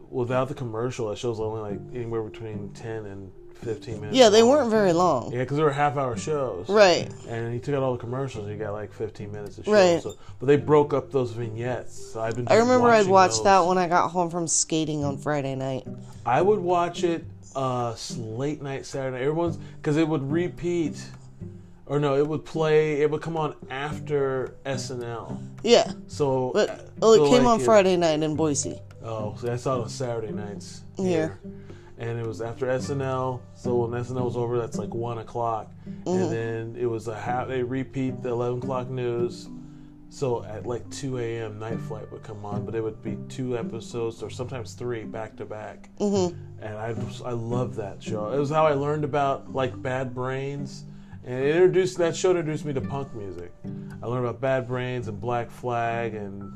without 0.10 0.50
the 0.50 0.53
commercial. 0.53 1.10
That 1.10 1.17
show's 1.17 1.39
only 1.39 1.62
like 1.62 1.79
anywhere 1.93 2.22
between 2.22 2.70
ten 2.74 3.05
and 3.05 3.31
fifteen 3.55 4.01
minutes. 4.01 4.17
Yeah, 4.17 4.29
they 4.29 4.41
long. 4.41 4.51
weren't 4.51 4.70
very 4.70 4.93
long. 4.93 5.31
Yeah, 5.31 5.39
because 5.39 5.58
they 5.58 5.63
were 5.63 5.72
half 5.72 5.98
hour 5.98 6.17
shows. 6.17 6.67
Right. 6.67 7.10
And 7.27 7.53
he 7.53 7.60
took 7.60 7.75
out 7.75 7.84
all 7.84 7.93
the 7.93 8.00
commercials. 8.00 8.50
You 8.50 8.58
got 8.58 8.74
like 8.74 8.91
fifteen 8.91 9.31
minutes 9.31 9.58
of 9.58 9.65
show. 9.65 9.72
Right. 9.72 10.01
So, 10.01 10.15
but 10.39 10.48
they 10.48 10.58
broke 10.58 10.93
up 10.93 11.12
those 11.12 11.31
vignettes. 11.31 12.12
So 12.13 12.22
I've 12.22 12.36
been. 12.36 12.48
I 12.48 12.55
remember 12.55 12.89
I'd 12.89 13.08
watch 13.08 13.31
those. 13.31 13.43
that 13.46 13.65
when 13.65 13.77
I 13.77 13.88
got 13.88 14.10
home 14.10 14.29
from 14.29 14.48
skating 14.48 15.03
on 15.03 15.17
Friday 15.17 15.55
night. 15.55 15.88
I 16.25 16.41
would 16.41 16.60
watch 16.60 17.03
it 17.03 17.24
uh, 17.55 17.96
late 18.17 18.62
night 18.62 18.86
Saturday. 18.86 19.20
Everyone's 19.20 19.58
because 19.58 19.98
it 19.98 20.08
would 20.08 20.29
repeat, 20.29 21.01
or 21.92 22.00
no, 22.00 22.16
it 22.16 22.26
would 22.26 22.46
play. 22.46 23.02
It 23.02 23.12
would 23.12 23.22
come 23.22 23.36
on 23.36 23.54
after 23.70 24.56
SNL. 24.66 25.38
Yeah, 25.62 25.92
So, 26.08 26.52
but 26.54 26.88
well, 27.00 27.12
it 27.12 27.18
so, 27.18 27.30
came 27.30 27.44
like, 27.44 27.54
on 27.56 27.60
Friday 27.60 27.98
night 27.98 28.24
in 28.24 28.38
Boise. 28.38 28.80
Oh, 29.04 29.36
so 29.38 29.52
I 29.52 29.58
saw 29.58 29.76
it 29.76 29.82
on 29.84 29.90
Saturday 29.90 30.32
nights 30.32 30.84
Here. 30.96 31.42
and 31.98 32.18
it 32.18 32.26
was 32.26 32.42
after 32.42 32.68
SNL. 32.68 33.42
So 33.56 33.76
when 33.86 33.92
SNL 34.02 34.24
was 34.24 34.38
over, 34.38 34.58
that's 34.58 34.78
like 34.78 34.94
one 34.94 35.18
o'clock, 35.18 35.70
Mm-hmm. 35.86 36.10
and 36.10 36.32
then 36.32 36.76
it 36.82 36.86
was 36.86 37.10
a 37.10 37.20
half. 37.20 37.50
They 37.50 37.62
repeat 37.62 38.24
the 38.24 38.30
eleven 38.30 38.60
o'clock 38.60 38.90
news. 38.90 39.50
So 40.10 40.46
at 40.46 40.66
like 40.66 40.90
two 40.92 41.18
a.m., 41.20 41.60
Night 41.60 41.80
Flight 41.82 42.10
would 42.14 42.24
come 42.24 42.46
on, 42.46 42.66
but 42.66 42.74
it 42.74 42.82
would 42.82 43.02
be 43.04 43.18
two 43.28 43.58
episodes 43.58 44.24
or 44.24 44.30
sometimes 44.30 44.74
three 44.76 45.04
back 45.04 45.36
to 45.38 45.46
back. 45.46 45.90
Mm-hmm. 46.00 46.38
And 46.64 46.78
I 46.78 46.96
I 47.28 47.32
love 47.34 47.76
that 47.76 48.02
show. 48.02 48.32
It 48.32 48.40
was 48.40 48.50
how 48.50 48.66
I 48.66 48.74
learned 48.76 49.04
about 49.04 49.54
like 49.54 49.80
Bad 49.82 50.14
Brains. 50.16 50.86
And 51.24 51.40
it 51.44 51.56
introduced 51.56 51.98
that 52.00 52.16
show 52.16 52.32
introduced 52.32 52.66
me 52.66 52.74
to 52.74 52.82
punk 52.82 53.13
music. 53.13 53.51
I 54.01 54.06
learned 54.08 54.25
about 54.25 54.42
Bad 54.42 54.68
Brains 54.68 55.08
and 55.08 55.20
Black 55.22 55.51
Flag 55.51 56.16
and 56.16 56.51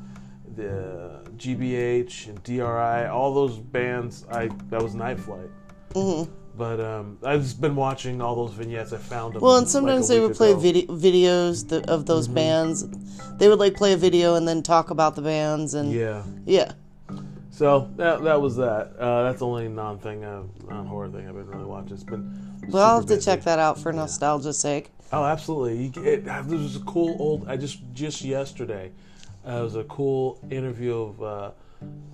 the 0.56 1.20
GBH 1.36 2.28
and 2.28 2.42
DRI, 2.42 3.06
all 3.08 3.32
those 3.34 3.58
bands. 3.58 4.24
I 4.30 4.48
that 4.70 4.82
was 4.82 4.94
Night 4.94 5.18
Flight. 5.20 5.48
Mm-hmm. 5.94 6.30
But 6.58 6.80
um, 6.80 7.18
I've 7.22 7.42
just 7.42 7.60
been 7.60 7.76
watching 7.76 8.22
all 8.22 8.34
those 8.34 8.54
vignettes. 8.54 8.92
I 8.92 8.96
found 8.96 9.34
them. 9.34 9.42
Well, 9.42 9.56
and 9.58 9.68
sometimes 9.68 10.08
like 10.08 10.16
they 10.16 10.20
would 10.26 10.34
play 10.36 10.52
ago. 10.52 10.60
vid- 10.60 10.88
videos 10.88 11.68
th- 11.68 11.84
of 11.84 12.06
those 12.06 12.26
Mm-hmm. 12.26 12.34
bands. 12.34 12.88
They 13.36 13.48
would 13.48 13.58
like 13.58 13.74
play 13.74 13.92
a 13.92 13.96
video 13.98 14.34
and 14.36 14.48
then 14.48 14.62
talk 14.62 14.88
about 14.90 15.14
the 15.14 15.22
bands 15.22 15.74
and 15.74 15.92
Yeah. 15.92 16.22
yeah. 16.46 16.72
So 17.56 17.90
that 17.96 18.22
that 18.22 18.38
was 18.38 18.56
that. 18.56 18.92
Uh, 18.98 19.22
that's 19.22 19.38
the 19.38 19.46
only 19.46 19.66
non 19.68 19.98
thing, 19.98 20.22
uh, 20.22 20.42
non 20.68 20.84
horror 20.84 21.08
thing 21.08 21.26
I've 21.26 21.34
been 21.34 21.46
really 21.46 21.64
watching. 21.64 21.94
It's 21.94 22.04
been. 22.04 22.54
Well, 22.68 22.84
I'll 22.84 22.96
have 22.96 23.06
to 23.06 23.14
busy. 23.14 23.24
check 23.24 23.44
that 23.44 23.58
out 23.58 23.78
for 23.78 23.94
nostalgia's 23.94 24.58
sake. 24.58 24.90
Oh, 25.10 25.24
absolutely. 25.24 25.86
You, 25.86 26.04
it, 26.04 26.26
there 26.26 26.42
was 26.42 26.76
a 26.76 26.80
cool 26.80 27.16
old. 27.18 27.48
I 27.48 27.56
just 27.56 27.78
just 27.94 28.20
yesterday, 28.20 28.92
uh, 29.48 29.52
it 29.52 29.62
was 29.62 29.74
a 29.74 29.84
cool 29.84 30.38
interview 30.50 30.94
of 31.00 31.22
uh, 31.22 31.50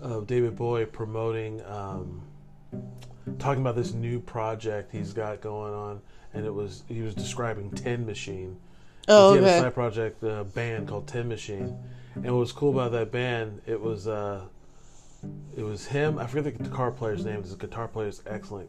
of 0.01 0.29
David 0.29 0.55
Bowie 0.55 0.87
promoting, 0.87 1.61
um, 1.67 2.23
talking 3.41 3.63
about 3.63 3.75
this 3.75 3.95
new 3.95 4.21
project 4.21 4.93
he's 4.93 5.13
got 5.13 5.41
going 5.41 5.75
on, 5.75 6.01
and 6.35 6.47
it 6.47 6.55
was 6.55 6.85
he 6.87 7.03
was 7.03 7.17
describing 7.17 7.69
Tin 7.73 8.07
Machine. 8.07 8.57
Oh, 9.09 9.35
he 9.35 9.43
had 9.43 9.57
a 9.57 9.61
side 9.63 9.75
project 9.75 10.23
uh, 10.23 10.45
band 10.45 10.87
called 10.87 11.09
Tin 11.09 11.27
Machine, 11.27 11.77
and 12.15 12.27
what 12.27 12.35
was 12.35 12.53
cool 12.53 12.71
about 12.71 12.93
that 12.93 13.11
band, 13.11 13.61
it 13.67 13.81
was 13.81 14.07
uh, 14.07 14.43
it 15.57 15.63
was 15.63 15.87
him. 15.87 16.19
I 16.19 16.27
forget 16.27 16.45
the 16.57 16.65
guitar 16.65 16.91
player's 16.91 17.25
name. 17.25 17.43
The 17.43 17.57
guitar 17.57 17.89
player's 17.89 18.23
excellent, 18.27 18.69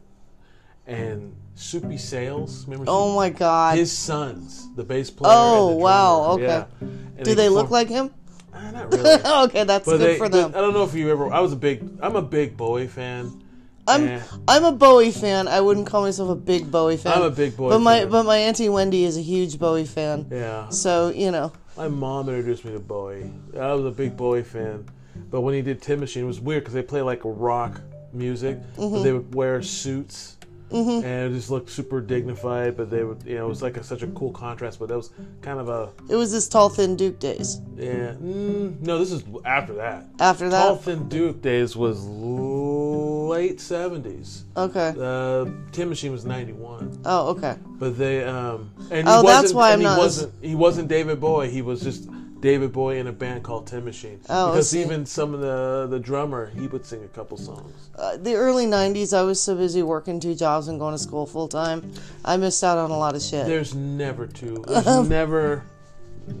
and 0.86 1.34
Soupy 1.54 1.98
Sales. 1.98 2.64
Remember? 2.66 2.84
Oh 2.88 3.08
Soupy- 3.10 3.16
my 3.16 3.30
god. 3.30 3.78
his 3.78 3.92
sons, 3.96 4.68
the 4.76 4.84
bass 4.84 5.10
player. 5.10 5.32
Oh, 5.34 5.68
and 5.70 5.78
the 5.78 5.82
wow, 5.82 6.24
okay. 6.32 6.42
Yeah. 6.42 6.64
And 6.80 7.24
Do 7.24 7.34
they 7.34 7.48
look 7.48 7.70
like 7.70 7.88
him? 7.88 8.12
Uh, 8.52 8.70
not 8.70 8.92
really. 8.92 9.10
okay, 9.46 9.64
that's 9.64 9.84
But 9.86 9.98
good 9.98 10.00
they, 10.00 10.18
for 10.18 10.28
them. 10.28 10.50
I 10.54 10.58
don't 10.60 10.74
know 10.74 10.84
if 10.84 10.94
you 10.94 11.10
ever. 11.10 11.32
I 11.32 11.40
was 11.40 11.52
a 11.52 11.56
big. 11.56 11.98
I'm 12.00 12.16
a 12.16 12.22
big 12.22 12.56
Bowie 12.56 12.86
fan. 12.86 13.40
I'm 13.86 14.02
and 14.08 14.22
I'm 14.48 14.64
a 14.64 14.72
Bowie 14.72 15.10
fan. 15.10 15.46
I 15.46 15.60
wouldn't 15.60 15.86
call 15.86 16.02
myself 16.02 16.30
a 16.30 16.34
big 16.34 16.70
Bowie 16.70 16.96
fan. 16.96 17.12
I'm 17.12 17.22
a 17.22 17.30
big 17.30 17.54
Bowie 17.56 17.70
But 17.70 17.80
my 17.80 18.00
fan. 18.00 18.10
but 18.10 18.22
my 18.24 18.36
auntie 18.38 18.68
Wendy 18.70 19.04
is 19.04 19.16
a 19.18 19.20
huge 19.20 19.58
Bowie 19.58 19.84
fan. 19.84 20.26
yeah, 20.30 20.68
So 20.70 21.10
you 21.10 21.30
know. 21.30 21.52
my 21.76 21.88
mom 21.88 22.28
introduced 22.30 22.64
me 22.64 22.72
to 22.72 22.78
Bowie. 22.78 23.30
I 23.60 23.74
was 23.74 23.84
a 23.84 23.90
big 23.90 24.16
Bowie 24.16 24.42
fan, 24.42 24.88
but 25.30 25.40
when 25.42 25.54
he 25.54 25.62
did 25.62 25.80
Tin 25.82 26.00
Machine, 26.00 26.24
it 26.24 26.26
was 26.26 26.40
weird 26.40 26.62
because 26.62 26.74
they 26.74 26.82
play 26.82 27.02
like 27.02 27.20
rock 27.24 27.80
music, 28.12 28.58
but 28.76 28.82
Mm-hmm. 28.82 29.02
they 29.02 29.12
would 29.12 29.34
wear 29.34 29.62
suits. 29.62 30.36
And 30.70 31.04
it 31.04 31.30
just 31.36 31.50
looked 31.50 31.70
super 31.70 32.00
dignified, 32.00 32.76
but 32.76 32.90
they 32.90 33.04
would, 33.04 33.22
you 33.24 33.36
know, 33.36 33.44
it 33.46 33.48
was 33.48 33.62
like 33.62 33.76
a, 33.76 33.84
such 33.84 34.02
a 34.02 34.08
cool 34.08 34.32
contrast. 34.32 34.80
But 34.80 34.88
that 34.88 34.96
was 34.96 35.10
kind 35.40 35.60
of 35.60 35.68
a, 35.68 35.90
It 36.08 36.16
was 36.16 36.32
his 36.32 36.48
tall, 36.48 36.68
thin 36.68 36.96
Duke 36.96 37.20
days. 37.20 37.60
yeah. 37.76 38.14
Mm, 38.20 38.80
no, 38.80 38.98
this 38.98 39.12
is 39.12 39.22
after 39.44 39.74
that. 39.74 40.06
After 40.18 40.48
that, 40.48 40.66
Tall 40.66 40.76
Thin 40.76 41.08
Duke 41.08 41.40
days 41.40 41.76
was 41.76 42.04
late 42.04 43.60
seventies. 43.60 44.44
Okay. 44.56 44.94
Uh, 44.98 45.46
Tin 45.70 45.88
Machine 45.88 46.10
was 46.10 46.24
ninety 46.24 46.52
one. 46.52 46.98
Oh, 47.04 47.28
okay. 47.28 47.56
but 47.78 47.96
they 47.96 48.24
um 48.24 48.70
and 48.90 49.06
Oh, 49.08 49.20
he 49.20 49.26
that's 49.28 49.42
wasn't, 49.52 49.56
why 49.56 49.72
I'm 49.72 49.78
he 49.78 49.84
not 49.84 49.98
as- 49.98 50.04
wasn't 50.04 50.32
he 50.44 50.54
wasn't 50.56 50.88
David 50.88 51.20
Bowie. 51.20 51.50
He 51.50 51.62
was 51.62 51.82
just 51.82 52.08
David 52.44 52.74
Bowie 52.74 52.98
in 52.98 53.06
a 53.06 53.12
band 53.12 53.42
called 53.42 53.66
Tin 53.66 53.86
Machine. 53.86 54.20
Oh, 54.28 54.50
because 54.50 54.76
even 54.76 55.06
some 55.06 55.32
of 55.32 55.40
the 55.40 55.86
the 55.88 55.98
drummer 55.98 56.50
he 56.50 56.66
would 56.66 56.84
sing 56.84 57.02
a 57.02 57.08
couple 57.08 57.38
songs. 57.38 57.88
Uh, 57.96 58.18
the 58.18 58.34
early 58.34 58.66
90s, 58.66 59.16
I 59.16 59.22
was 59.22 59.40
so 59.40 59.56
busy 59.56 59.82
working 59.82 60.20
two 60.20 60.34
jobs 60.34 60.68
and 60.68 60.78
going 60.78 60.92
to 60.92 60.98
school 60.98 61.24
full 61.24 61.48
time. 61.48 61.90
I 62.22 62.36
missed 62.36 62.62
out 62.62 62.76
on 62.76 62.90
a 62.90 62.98
lot 62.98 63.14
of 63.14 63.22
shit. 63.22 63.46
There's 63.46 63.74
never 63.74 64.26
two. 64.26 64.62
There's 64.68 65.08
never. 65.08 65.64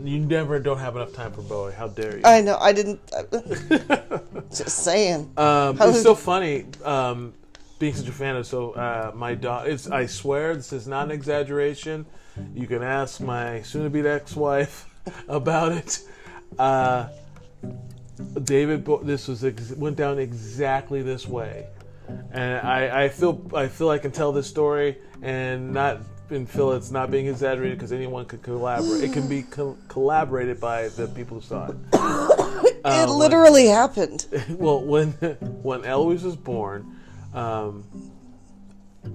You 0.02 0.18
never 0.18 0.60
don't 0.60 0.76
have 0.76 0.94
enough 0.94 1.14
time 1.14 1.32
for 1.32 1.40
Bowie. 1.40 1.72
How 1.72 1.88
dare 1.88 2.18
you? 2.18 2.22
I 2.24 2.42
know, 2.42 2.58
I 2.58 2.74
didn't. 2.74 3.00
just 4.50 4.84
saying. 4.84 5.32
Um, 5.38 5.78
How 5.78 5.88
it's 5.88 6.02
so 6.02 6.14
funny 6.14 6.66
um, 6.84 7.32
being 7.78 7.94
such 7.94 8.08
a 8.08 8.12
fan 8.12 8.36
of 8.36 8.46
so 8.46 8.72
uh, 8.72 9.12
my 9.14 9.34
dog. 9.34 9.68
It's 9.68 9.88
I 9.88 10.04
swear 10.04 10.54
this 10.54 10.74
is 10.74 10.86
not 10.86 11.06
an 11.06 11.12
exaggeration. 11.12 12.04
You 12.54 12.66
can 12.66 12.82
ask 12.82 13.22
my 13.22 13.62
soon-to-be 13.62 14.06
ex-wife 14.06 14.90
about 15.28 15.72
it. 15.72 16.00
Uh, 16.58 17.08
David, 18.44 18.86
this 19.02 19.28
was 19.28 19.44
ex- 19.44 19.72
went 19.72 19.96
down 19.96 20.18
exactly 20.18 21.02
this 21.02 21.26
way, 21.26 21.66
and 22.30 22.66
I, 22.66 23.04
I 23.04 23.08
feel 23.08 23.50
I 23.54 23.66
feel 23.66 23.90
I 23.90 23.98
can 23.98 24.12
tell 24.12 24.32
this 24.32 24.46
story 24.46 24.98
and 25.22 25.72
not 25.72 26.00
and 26.30 26.48
feel 26.48 26.72
it's 26.72 26.90
not 26.90 27.10
being 27.10 27.26
exaggerated 27.26 27.78
because 27.78 27.92
anyone 27.92 28.24
could 28.24 28.42
collaborate. 28.42 29.02
It 29.02 29.12
can 29.12 29.28
be 29.28 29.42
co- 29.42 29.76
collaborated 29.88 30.60
by 30.60 30.88
the 30.88 31.08
people 31.08 31.40
who 31.40 31.46
saw 31.46 31.66
it. 31.66 31.76
it 32.84 33.08
literally 33.08 33.66
happened. 33.66 34.26
well, 34.50 34.82
when 34.82 35.10
when 35.62 35.84
Eloise 35.84 36.22
was 36.22 36.36
born, 36.36 36.98
um, 37.34 37.84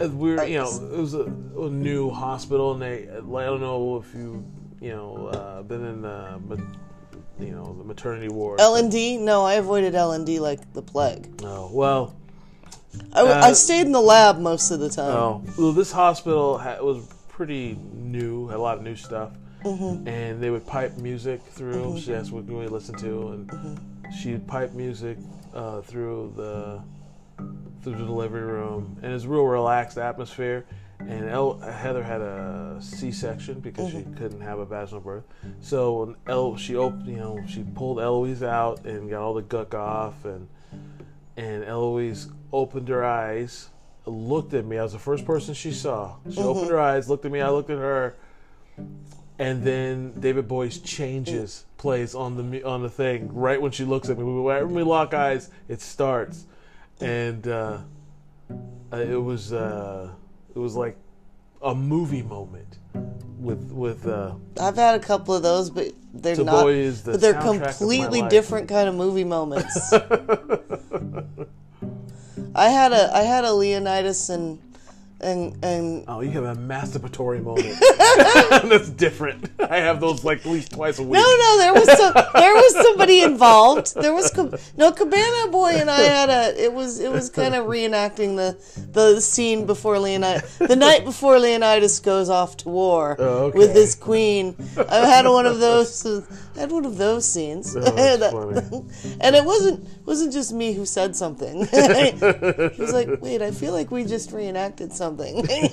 uh, 0.02 0.10
we 0.10 0.36
were 0.36 0.44
you 0.44 0.58
know 0.60 0.92
it 0.94 0.98
was 0.98 1.14
a, 1.14 1.24
a 1.24 1.70
new 1.70 2.10
hospital, 2.10 2.74
and 2.74 2.82
they 2.82 3.04
I 3.10 3.46
don't 3.46 3.62
know 3.62 3.98
if 3.98 4.14
you 4.14 4.44
you 4.82 4.90
know 4.90 5.28
uh, 5.28 5.62
been 5.64 5.86
in 5.86 6.02
the 6.02 6.40
you 7.40 7.52
know 7.52 7.74
the 7.78 7.84
maternity 7.84 8.30
ward. 8.30 8.60
L 8.60 8.76
and 8.76 8.92
D? 8.92 9.18
No, 9.18 9.46
I 9.46 9.54
avoided 9.56 9.96
L 9.96 10.12
and 10.14 10.26
D 10.26 10.40
like 10.40 10.74
the 10.74 10.82
plague. 10.82 11.42
oh 11.44 11.70
well, 11.74 12.16
I, 13.14 13.22
Uh, 13.22 13.54
stayed 13.54 13.86
in 13.86 13.92
the 13.92 14.02
lab 14.02 14.40
most 14.40 14.72
of 14.72 14.80
the 14.80 14.90
time. 14.90 15.12
oh 15.12 15.44
well, 15.58 15.72
this 15.72 15.92
hospital 15.92 16.58
ha- 16.58 16.82
was 16.82 17.06
pretty 17.30 17.78
new, 17.94 18.48
had 18.48 18.58
a 18.58 18.62
lot 18.62 18.78
of 18.78 18.84
new 18.84 18.96
stuff, 18.96 19.32
and 19.64 20.42
they 20.42 20.50
would 20.50 20.66
pipe 20.68 20.98
music 20.98 21.42
through. 21.42 22.00
She 22.00 22.14
asked 22.14 22.32
what 22.32 22.46
we 22.46 22.68
listen 22.68 22.96
to, 23.00 23.30
and 23.30 23.80
she'd 24.14 24.46
pipe 24.48 24.74
music 24.74 25.18
uh, 25.54 25.82
through 25.82 26.34
the 26.36 26.82
through 27.82 27.96
the 27.96 28.06
delivery 28.06 28.42
room, 28.42 28.98
and 29.02 29.14
it's 29.14 29.24
a 29.24 29.28
real 29.30 29.46
relaxed 29.46 29.98
atmosphere. 29.98 30.66
And 31.00 31.30
El- 31.30 31.60
Heather 31.60 32.04
had 32.04 32.22
a 32.22 32.78
C-section 32.82 33.62
because 33.62 33.92
she 33.92 34.04
couldn't 34.18 34.42
have 34.42 34.60
a 34.60 34.66
vaginal 34.66 35.00
birth. 35.00 35.24
So 35.62 36.04
when 36.04 36.16
El- 36.28 36.58
she 36.58 36.76
opened, 36.76 37.08
you 37.08 37.16
know, 37.18 37.42
she 37.48 37.64
pulled 37.64 38.00
Eloise 38.00 38.44
out 38.44 38.86
and 38.86 39.10
got 39.10 39.22
all 39.22 39.34
the 39.34 39.42
guck 39.42 39.74
off, 39.74 40.26
and 40.26 40.48
and 41.38 41.64
Eloise 41.64 42.28
opened 42.52 42.90
her 42.90 43.04
eyes, 43.06 43.70
looked 44.06 44.54
at 44.54 44.66
me. 44.66 44.78
I 44.78 44.84
was 44.84 44.92
the 44.92 45.00
first 45.00 45.26
person 45.26 45.54
she 45.54 45.72
saw. 45.72 46.18
She 46.30 46.40
opened 46.42 46.70
her 46.70 46.80
eyes, 46.80 47.10
looked 47.10 47.24
at 47.26 47.32
me. 47.32 47.40
I 47.40 47.50
looked 47.50 47.70
at 47.70 47.78
her, 47.78 48.16
and 49.40 49.64
then 49.64 50.20
David 50.20 50.50
Bowie's 50.50 50.80
changes 50.80 51.66
plays 51.78 52.14
on 52.14 52.52
the 52.52 52.64
on 52.64 52.82
the 52.82 52.90
thing 52.90 53.34
right 53.34 53.62
when 53.62 53.72
she 53.72 53.86
looks 53.86 54.10
at 54.10 54.18
me. 54.18 54.24
When 54.26 54.74
we 54.74 54.84
lock 54.84 55.14
eyes, 55.14 55.50
it 55.70 55.80
starts, 55.82 56.46
and 57.00 57.48
uh, 57.48 57.78
uh, 58.92 58.98
it 58.98 59.22
was 59.22 59.54
uh, 59.54 60.10
it 60.60 60.62
was 60.62 60.76
like 60.76 60.98
a 61.62 61.74
movie 61.74 62.22
moment 62.22 62.80
with 63.40 63.72
with 63.72 64.06
uh, 64.06 64.34
I've 64.60 64.76
had 64.76 64.96
a 64.96 65.00
couple 65.00 65.34
of 65.34 65.42
those, 65.42 65.70
but 65.70 65.94
they're 66.14 66.36
The 66.36 66.44
not. 66.44 66.68
Is 66.70 67.04
the 67.04 67.14
but 67.14 67.22
they're 67.22 67.34
soundtrack 67.36 67.42
of 67.42 67.62
my 67.64 67.72
completely 67.72 68.22
different 68.24 68.68
kind 68.68 68.90
of 68.90 68.96
movie 68.96 69.24
moments. 69.24 69.94
I 72.56 72.70
had 72.70 72.92
a 72.92 73.16
I 73.16 73.22
had 73.22 73.46
a 73.46 73.54
Leonidas 73.54 74.30
and 74.30 74.60
and 75.22 75.58
and 75.64 76.06
oh 76.08 76.22
you 76.22 76.32
have 76.32 76.46
a 76.46 76.56
masturbatory 76.60 77.44
moment. 77.44 77.76
That's 78.70 78.90
different. 78.90 79.50
I 79.60 79.78
have 79.78 80.00
those 80.00 80.24
like 80.24 80.40
at 80.46 80.52
least 80.52 80.72
twice 80.72 81.00
a 81.00 81.04
week. 81.04 81.14
no 81.14 81.22
no 81.22 81.58
there 81.58 81.74
was 81.74 81.98
some 81.98 82.14
there 82.34 82.54
was 82.54 82.74
somebody 82.88 83.22
involved. 83.22 83.94
There 83.96 84.14
was 84.14 84.32
no 84.78 84.92
Cabana 84.92 85.52
Boy 85.52 85.72
and 85.76 85.90
I 85.90 86.02
had 86.02 86.30
a 86.30 86.64
it 86.64 86.72
was 86.74 87.00
it 87.00 87.12
was 87.12 87.30
kind 87.30 87.54
of 87.56 87.66
reenacting 87.66 88.36
the 88.38 88.58
the 88.92 89.20
scene 89.20 89.66
before 89.66 90.00
Leonidas 90.00 90.58
the 90.58 90.76
night 90.76 91.04
before 91.04 91.38
Leonidas 91.40 92.00
goes 92.00 92.30
off 92.30 92.56
to 92.58 92.70
war 92.70 93.16
Oh, 93.20 93.46
okay. 93.46 93.58
with 93.60 93.74
his 93.76 93.96
queen. 93.96 94.56
I 94.90 95.06
had 95.06 95.28
one 95.28 95.46
of 95.46 95.60
those 95.60 96.06
I 96.56 96.60
had 96.62 96.72
one 96.72 96.86
of 96.86 96.98
those 96.98 97.26
scenes. 97.28 97.76
Oh, 97.76 97.82
uh, 97.82 98.32
funny. 98.32 98.86
and 99.22 99.36
it 99.36 99.44
wasn't 99.44 99.86
wasn't 100.06 100.32
just 100.34 100.54
me 100.54 100.74
who 100.74 100.86
said 100.86 101.16
something. 101.16 101.66
he 101.72 102.82
was 102.82 102.94
like, 102.94 103.22
"Wait, 103.22 103.42
I 103.42 103.52
feel 103.52 103.74
like 103.74 103.92
we 103.92 104.04
just 104.06 104.32
reenacted 104.32 104.92
something." 104.94 105.09
I 105.20 105.70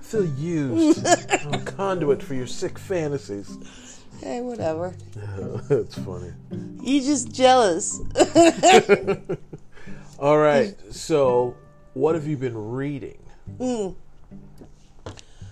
feel 0.00 0.24
used. 0.38 1.06
I'm 1.06 1.54
a 1.54 1.58
conduit 1.60 2.22
for 2.22 2.34
your 2.34 2.46
sick 2.46 2.78
fantasies. 2.78 4.00
hey, 4.20 4.40
whatever. 4.40 4.94
That's 5.68 5.98
funny. 5.98 6.32
You 6.82 7.00
just 7.00 7.32
jealous. 7.32 8.00
All 10.18 10.38
right. 10.38 10.74
So, 10.90 11.56
what 11.94 12.14
have 12.14 12.26
you 12.26 12.36
been 12.36 12.70
reading? 12.72 13.18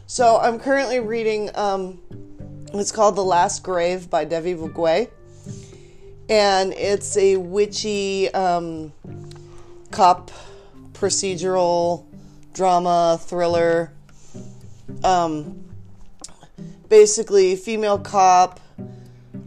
So 0.06 0.38
I'm 0.38 0.58
currently 0.58 1.00
reading. 1.00 1.50
Um, 1.54 2.00
it's 2.74 2.92
called 2.92 3.16
The 3.16 3.24
Last 3.24 3.62
Grave 3.62 4.10
by 4.10 4.24
Devi 4.24 4.54
Vugwe, 4.54 5.10
and 6.28 6.72
it's 6.74 7.16
a 7.16 7.36
witchy 7.36 8.32
um, 8.32 8.92
cop 9.90 10.30
procedural 10.92 12.04
drama 12.56 13.18
thriller. 13.20 13.92
Um, 15.04 15.64
basically, 16.88 17.54
female 17.54 17.98
cop. 17.98 18.60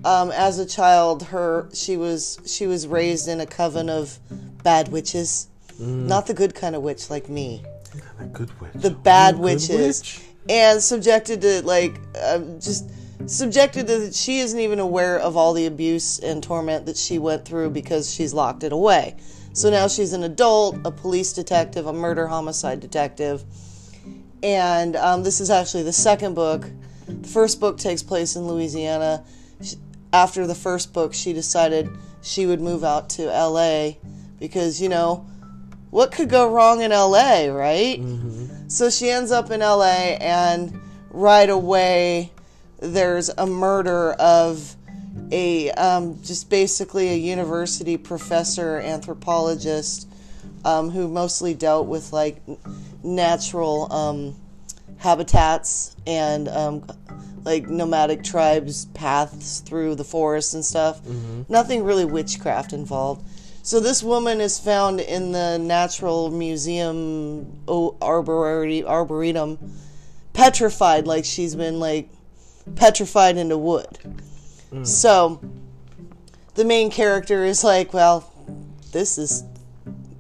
Um, 0.06 0.32
as 0.32 0.60
a 0.60 0.66
child, 0.66 1.24
her 1.24 1.68
she 1.74 1.98
was 1.98 2.40
she 2.46 2.68
was 2.68 2.88
raised 2.88 3.28
in 3.28 3.42
a 3.42 3.46
coven 3.46 3.90
of 3.90 4.18
bad 4.64 4.88
witches, 4.90 5.48
not 5.78 6.26
the 6.28 6.34
good 6.34 6.56
kind 6.56 6.74
of 6.74 6.82
witch 6.84 7.10
like 7.10 7.28
me 7.28 7.64
A 8.20 8.26
good 8.26 8.50
witch. 8.62 8.72
the 8.76 8.92
bad 8.92 9.38
witches 9.40 10.00
witch? 10.00 10.22
and 10.48 10.82
subjected 10.82 11.42
to 11.42 11.66
like 11.66 12.00
uh, 12.18 12.40
just 12.62 12.90
subjected 13.26 13.88
to 13.88 14.00
that 14.00 14.16
she 14.16 14.40
isn't 14.40 14.60
even 14.60 14.80
aware 14.80 15.20
of 15.20 15.36
all 15.36 15.52
the 15.54 15.66
abuse 15.66 16.18
and 16.20 16.42
torment 16.42 16.86
that 16.86 16.96
she 16.96 17.20
went 17.20 17.44
through 17.44 17.72
because 17.72 18.10
she's 18.14 18.34
locked 18.34 18.64
it 18.64 18.72
away 18.72 19.18
so 19.54 19.70
now 19.70 19.88
she's 19.88 20.14
an 20.14 20.24
adult 20.24 20.78
a 20.86 20.92
police 20.92 21.34
detective 21.34 21.88
a 21.88 21.94
murder 21.94 22.28
homicide 22.28 22.80
detective. 22.80 23.44
And 24.42 24.96
um, 24.96 25.24
this 25.24 25.42
is 25.42 25.50
actually 25.50 25.84
the 25.84 25.94
second 25.94 26.34
book. 26.34 26.66
The 27.08 27.28
first 27.28 27.60
book 27.60 27.78
takes 27.78 28.04
place 28.04 28.36
in 28.36 28.48
louisiana. 28.48 29.24
After 30.14 30.48
the 30.48 30.56
first 30.56 30.94
book 30.94 31.14
she 31.14 31.34
decided 31.34 31.90
she 32.22 32.46
would 32.46 32.62
move 32.62 32.84
out 32.84 33.10
to 33.12 33.28
la 33.28 33.92
because 34.40 34.82
you 34.82 34.90
know 34.90 35.28
what 35.90 36.12
could 36.12 36.30
go 36.30 36.52
wrong 36.52 36.82
in 36.82 36.92
LA, 36.92 37.48
right? 37.48 38.00
So 38.68 38.90
she 38.90 39.10
ends 39.10 39.32
up 39.32 39.50
in 39.52 39.62
LA, 39.62 40.18
and 40.20 40.80
right 41.10 41.50
away, 41.50 42.32
there's 42.80 43.30
a 43.30 43.48
murder 43.48 44.12
of 44.14 44.76
a 45.32 45.72
um, 45.72 46.20
just 46.24 46.50
basically 46.50 47.10
a 47.10 47.16
university 47.16 47.98
professor, 47.98 48.80
anthropologist, 48.80 50.08
um, 50.66 50.90
who 50.90 51.08
mostly 51.08 51.54
dealt 51.54 51.88
with 51.88 52.12
like 52.14 52.42
natural 53.04 53.92
um, 53.94 54.36
habitats 54.98 55.96
and 56.06 56.48
um, 56.50 56.86
like 57.44 57.68
nomadic 57.68 58.24
tribes 58.24 58.86
paths 58.88 59.62
through 59.62 59.96
the 59.96 60.04
forest 60.04 60.54
and 60.54 60.66
stuff. 60.66 61.02
Nothing 61.50 61.84
really 61.84 62.06
witchcraft 62.06 62.74
involved. 62.74 63.26
So 63.62 63.80
this 63.80 64.02
woman 64.02 64.42
is 64.42 64.58
found 64.58 65.00
in 65.00 65.32
the 65.32 65.58
Natural 65.58 66.32
Museum 66.32 67.62
Arboretum, 67.68 69.60
petrified, 70.34 71.06
like 71.06 71.26
she's 71.26 71.56
been 71.56 71.80
like 71.80 72.10
petrified 72.76 73.38
into 73.38 73.58
wood. 73.58 74.00
Mm. 74.72 74.86
So 74.86 75.42
the 76.56 76.66
main 76.66 76.92
character 76.92 77.46
is 77.46 77.64
like, 77.64 77.94
well, 77.94 78.32
this 78.92 79.18
is 79.18 79.44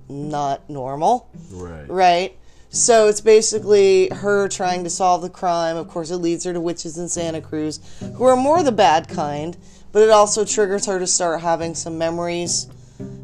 not 0.07 0.69
normal 0.69 1.29
Right. 1.51 1.89
right? 1.89 2.35
So 2.71 3.07
it's 3.07 3.21
basically 3.21 4.09
her 4.09 4.47
trying 4.47 4.83
to 4.83 4.89
solve 4.89 5.21
the 5.21 5.29
crime. 5.29 5.75
Of 5.75 5.87
course, 5.87 6.11
it 6.11 6.17
leads 6.17 6.43
her 6.45 6.53
to 6.53 6.61
witches 6.61 6.97
in 6.97 7.09
Santa 7.09 7.41
Cruz, 7.41 7.79
who 8.15 8.23
are 8.25 8.35
more 8.35 8.61
the 8.61 8.71
bad 8.71 9.07
kind, 9.07 9.57
but 9.91 10.03
it 10.03 10.11
also 10.11 10.45
triggers 10.45 10.85
her 10.85 10.99
to 10.99 11.07
start 11.07 11.41
having 11.41 11.73
some 11.73 11.97
memories 11.97 12.67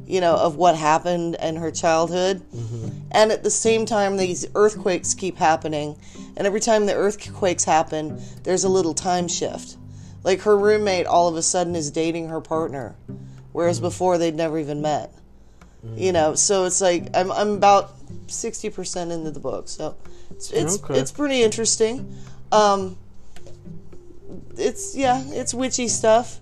you 0.07 0.21
know, 0.21 0.35
of 0.35 0.55
what 0.55 0.75
happened 0.75 1.35
in 1.41 1.55
her 1.55 1.71
childhood. 1.71 2.41
Mm-hmm. 2.55 2.89
And 3.11 3.31
at 3.31 3.43
the 3.43 3.49
same 3.49 3.85
time, 3.85 4.17
these 4.17 4.45
earthquakes 4.55 5.13
keep 5.13 5.37
happening. 5.37 5.95
And 6.37 6.45
every 6.45 6.59
time 6.59 6.85
the 6.85 6.93
earthquakes 6.93 7.63
happen, 7.63 8.21
there's 8.43 8.63
a 8.63 8.69
little 8.69 8.93
time 8.93 9.27
shift. 9.27 9.77
Like 10.25 10.41
her 10.41 10.57
roommate 10.57 11.05
all 11.05 11.27
of 11.29 11.35
a 11.35 11.41
sudden 11.43 11.75
is 11.75 11.91
dating 11.91 12.29
her 12.29 12.41
partner, 12.41 12.95
whereas 13.53 13.79
before 13.79 14.17
they'd 14.17 14.35
never 14.35 14.59
even 14.59 14.81
met. 14.81 15.13
You 15.95 16.11
know, 16.11 16.33
so 16.33 16.65
it's 16.65 16.81
like 16.81 17.09
I'm 17.13 17.31
I'm 17.31 17.51
about 17.51 17.91
sixty 18.25 18.71
percent 18.71 19.11
into 19.11 19.29
the 19.29 19.39
book, 19.39 19.69
so 19.69 19.95
it's 20.31 20.49
it's, 20.49 20.83
Okay. 20.83 20.99
it's 20.99 21.11
pretty 21.11 21.43
interesting. 21.43 22.17
Um, 22.51 22.97
it's 24.57 24.95
yeah, 24.95 25.21
it's 25.27 25.53
witchy 25.53 25.87
stuff. 25.87 26.39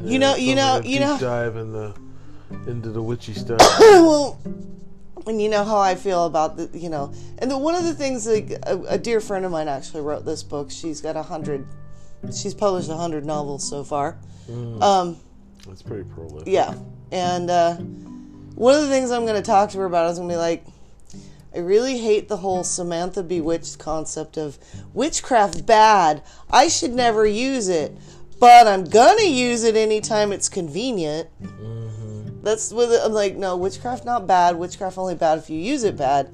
You 0.00 0.18
know, 0.18 0.36
you 0.36 0.54
know, 0.54 0.80
you 0.82 1.00
know. 1.00 1.18
dive 1.18 1.56
in 1.56 1.70
the 1.70 1.94
into 2.66 2.88
the 2.88 3.02
witchy 3.02 3.34
stuff. 3.34 3.60
well, 3.80 4.40
and 5.26 5.42
you 5.42 5.50
know 5.50 5.64
how 5.64 5.78
I 5.78 5.94
feel 5.94 6.24
about 6.24 6.56
the, 6.56 6.70
you 6.72 6.88
know, 6.88 7.12
and 7.38 7.50
the, 7.50 7.58
one 7.58 7.74
of 7.74 7.84
the 7.84 7.94
things 7.94 8.26
like 8.26 8.52
a, 8.62 8.80
a 8.88 8.96
dear 8.98 9.20
friend 9.20 9.44
of 9.44 9.52
mine 9.52 9.68
actually 9.68 10.00
wrote 10.00 10.24
this 10.24 10.42
book. 10.42 10.70
She's 10.70 11.02
got 11.02 11.14
a 11.14 11.22
hundred, 11.22 11.66
she's 12.26 12.54
published 12.54 12.88
a 12.88 12.96
hundred 12.96 13.24
novels 13.24 13.68
so 13.68 13.84
far. 13.84 14.18
Um, 14.80 15.16
That's 15.66 15.82
pretty 15.82 16.04
prolific. 16.04 16.52
yeah, 16.52 16.74
and 17.12 17.50
uh, 17.50 17.74
one 18.54 18.74
of 18.74 18.82
the 18.82 18.88
things 18.88 19.10
I'm 19.10 19.26
going 19.26 19.40
to 19.40 19.46
talk 19.46 19.70
to 19.70 19.78
her 19.78 19.84
about 19.84 20.10
is 20.10 20.18
going 20.18 20.28
to 20.30 20.34
be 20.34 20.38
like, 20.38 20.64
I 21.54 21.58
really 21.58 21.98
hate 21.98 22.28
the 22.28 22.36
whole 22.36 22.62
Samantha 22.64 23.22
Bewitched 23.22 23.78
concept 23.78 24.36
of 24.36 24.58
witchcraft 24.94 25.66
bad. 25.66 26.22
I 26.50 26.68
should 26.68 26.92
never 26.92 27.26
use 27.26 27.68
it, 27.68 27.96
but 28.38 28.66
I'm 28.66 28.84
gonna 28.84 29.24
use 29.24 29.64
it 29.64 29.74
anytime 29.74 30.30
it's 30.30 30.48
convenient. 30.48 31.28
That's 32.44 32.70
what 32.72 32.88
I'm 33.04 33.12
like. 33.12 33.36
No, 33.36 33.56
witchcraft 33.56 34.04
not 34.04 34.26
bad. 34.26 34.56
Witchcraft 34.56 34.98
only 34.98 35.14
bad 35.14 35.38
if 35.38 35.50
you 35.50 35.58
use 35.58 35.84
it 35.84 35.96
bad. 35.96 36.30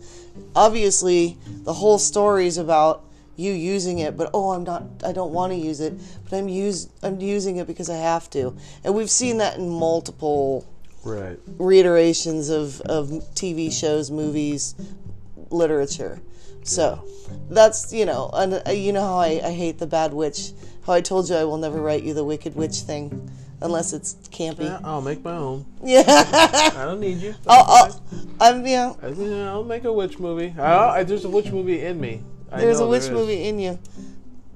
Obviously, 0.55 1.39
the 1.47 1.73
whole 1.73 1.99
story 1.99 2.47
is 2.47 2.59
about 2.59 3.05
you 3.37 3.53
using 3.53 3.99
it, 3.99 4.17
but 4.17 4.31
oh, 4.35 4.51
I'm 4.53 4.65
not. 4.65 4.85
I 5.05 5.13
don't 5.13 5.33
want 5.33 5.53
to 5.53 5.59
use 5.59 5.81
it, 5.81 5.95
but 6.25 6.33
I'm 6.37 6.49
use. 6.49 6.89
I'm 7.03 7.21
using 7.21 7.57
it 7.57 7.67
because 7.67 7.91
I 7.91 7.97
have 7.97 8.31
to, 8.31 8.57
and 8.85 8.95
we've 8.95 9.11
seen 9.11 9.39
that 9.39 9.57
in 9.59 9.69
multiple 9.69 10.67
Right. 11.05 11.39
reiterations 11.59 12.49
of, 12.49 12.81
of 12.83 13.09
TV 13.35 13.71
shows, 13.71 14.11
movies, 14.11 14.75
literature. 15.51 16.21
So 16.63 17.05
that's 17.51 17.93
you 17.93 18.07
know, 18.07 18.31
and 18.33 18.63
uh, 18.67 18.71
you 18.71 18.93
know 18.93 19.03
how 19.03 19.19
I, 19.19 19.41
I 19.45 19.51
hate 19.53 19.79
the 19.79 19.87
bad 19.87 20.15
witch. 20.15 20.53
How 20.87 20.95
I 20.95 21.01
told 21.03 21.29
you 21.29 21.37
I 21.37 21.45
will 21.45 21.59
never 21.59 21.81
write 21.81 22.05
you 22.05 22.15
the 22.15 22.25
wicked 22.25 22.55
witch 22.57 22.77
thing, 22.81 23.31
unless 23.61 23.93
it's 23.93 24.15
campy. 24.31 24.65
Yeah, 24.65 24.81
I'll 24.85 25.03
make 25.03 25.23
my 25.25 25.37
own. 25.37 25.67
Yeah, 25.85 26.05
I 26.07 26.85
don't 26.87 27.01
need 27.01 27.19
you. 27.19 27.35
I'll, 27.47 27.65
I'll, 27.69 28.03
I'm 28.41 28.67
yeah. 28.67 28.95
I, 29.03 29.09
yeah, 29.09 29.51
I'll 29.51 29.65
make 29.65 29.85
a 29.85 29.93
witch 29.93 30.19
movie. 30.19 30.55
I, 30.59 31.01
I, 31.01 31.05
there's 31.05 31.27
a 31.27 31.29
witch 31.29 31.51
movie 31.53 31.85
in 31.85 32.01
me. 32.01 32.23
There's 32.61 32.79
know 32.79 32.87
a 32.87 32.89
witch 32.89 33.05
there 33.05 33.15
movie 33.15 33.45
in 33.45 33.59
you. 33.59 33.79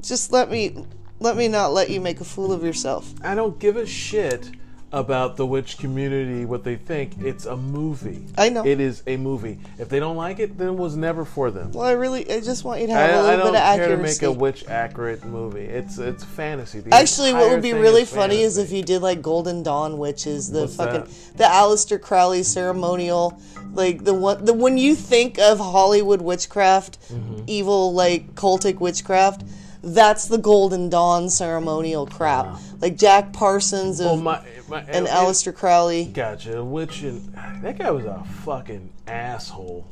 Just 0.03 0.33
let 0.33 0.51
me, 0.51 0.85
let 1.21 1.37
me 1.37 1.49
not 1.49 1.73
let 1.73 1.91
you 1.91 2.01
make 2.01 2.21
a 2.21 2.25
fool 2.25 2.53
of 2.53 2.63
yourself. 2.63 3.13
I 3.23 3.35
don't 3.35 3.59
give 3.59 3.77
a 3.77 3.87
shit 3.87 4.51
about 4.91 5.37
the 5.37 5.45
witch 5.45 5.77
community, 5.79 6.45
what 6.47 6.65
they 6.65 6.77
think. 6.77 7.13
It's 7.21 7.45
a 7.45 7.57
movie. 7.57 8.25
I 8.39 8.49
know. 8.49 8.65
It 8.65 8.81
is 8.81 9.03
a 9.07 9.17
movie. 9.19 9.59
If 9.79 9.89
they 9.91 10.01
don't 10.01 10.17
like 10.17 10.39
it, 10.39 10.57
then 10.57 10.69
it 10.69 10.75
was 10.77 10.97
never 10.97 11.25
for 11.27 11.51
them. 11.51 11.73
Well, 11.73 11.85
I 11.85 11.93
really, 11.93 12.31
I 12.33 12.41
just 12.41 12.65
want 12.65 12.81
you 12.81 12.87
to 12.87 12.95
I, 12.95 12.97
have 13.01 13.11
a 13.11 13.13
I 13.15 13.21
little 13.37 13.47
bit 13.47 13.49
of 13.49 13.55
accuracy. 13.57 13.63
I 13.63 13.77
don't 13.77 13.89
care 13.89 13.97
to 13.97 14.03
make 14.03 14.23
a 14.23 14.33
witch 14.33 14.65
accurate 14.67 15.25
movie. 15.25 15.65
It's 15.65 15.99
it's 15.99 16.25
fantasy. 16.25 16.81
The 16.81 16.95
Actually, 16.95 17.35
what 17.35 17.51
would 17.51 17.63
be 17.63 17.75
really 17.75 18.03
is 18.03 18.13
funny 18.15 18.41
is 18.41 18.57
if 18.57 18.73
you 18.73 18.83
did 18.83 19.03
like 19.03 19.21
Golden 19.21 19.63
Dawn 19.63 19.99
Witches, 19.99 20.51
the 20.51 20.63
What's 20.63 20.77
fucking 20.77 21.01
that? 21.03 21.37
the 21.37 21.45
Aleister 21.45 22.01
Crowley 22.01 22.43
ceremonial, 22.43 23.41
like 23.75 24.05
the 24.05 24.15
one 24.15 24.45
the 24.45 24.55
when 24.55 24.79
you 24.79 24.95
think 24.95 25.39
of 25.39 25.59
Hollywood 25.59 26.23
witchcraft, 26.23 26.99
Mm-hmm. 27.09 27.45
evil 27.47 27.93
like 27.95 28.35
cultic 28.35 28.81
witchcraft, 28.81 29.43
that's 29.83 30.27
the 30.27 30.39
Golden 30.39 30.89
Dawn 30.89 31.29
ceremonial 31.31 32.07
mm, 32.07 32.11
crap. 32.11 32.59
Like 32.81 32.97
Jack 32.97 33.33
Parsons 33.33 34.01
Well, 34.01 34.17
my, 34.17 34.41
my, 34.69 34.81
and 34.83 35.07
it- 35.07 35.11
Aleister 35.11 35.55
Crowley. 35.55 36.05
Gotcha. 36.07 36.63
Witch 36.65 37.03
and 37.03 37.33
that 37.63 37.79
guy 37.79 37.91
was 37.91 38.05
a 38.05 38.23
fucking 38.45 38.91
asshole. 39.07 39.87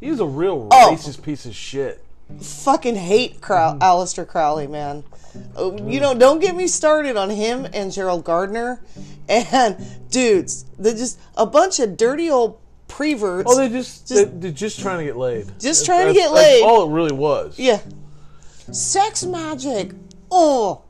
He 0.00 0.10
was 0.10 0.20
a 0.20 0.26
real 0.26 0.68
Oh. 0.70 0.94
racist 0.96 1.22
piece 1.22 1.46
of 1.46 1.54
shit. 1.54 2.02
Fucking 2.40 2.96
hate 2.96 3.40
Crow- 3.40 3.74
mm. 3.74 3.80
Aleister 3.80 4.26
Crowley, 4.26 4.66
man. 4.66 5.04
Oh, 5.56 5.76
you 5.88 6.00
know, 6.00 6.14
don't 6.14 6.40
get 6.40 6.54
me 6.54 6.66
started 6.68 7.16
on 7.16 7.28
him 7.28 7.66
and 7.74 7.92
Gerald 7.92 8.24
Gardner, 8.24 8.80
and 9.28 9.76
dudes, 10.10 10.64
they're 10.78 10.94
just 10.94 11.18
a 11.36 11.44
bunch 11.44 11.80
of 11.80 11.96
dirty 11.96 12.30
old 12.30 12.58
preverts. 12.86 13.50
Oh, 13.52 13.58
they 13.58 13.68
just, 13.68 14.06
Just- 14.08 14.40
they, 14.40 14.48
are 14.48 14.52
just 14.52 14.78
trying 14.80 14.98
to 14.98 15.04
get 15.04 15.16
laid. 15.16 15.46
Just 15.58 15.84
trying 15.84 16.06
to 16.06 16.12
That's- 16.12 16.28
get 16.30 16.34
that's 16.34 16.46
laid. 16.46 16.62
all 16.62 16.88
it 16.88 16.94
really 16.94 17.12
was. 17.12 17.58
Yeah. 17.58 17.80
Sex 18.72 19.24
magic. 19.24 19.92
Oh. 20.30 20.82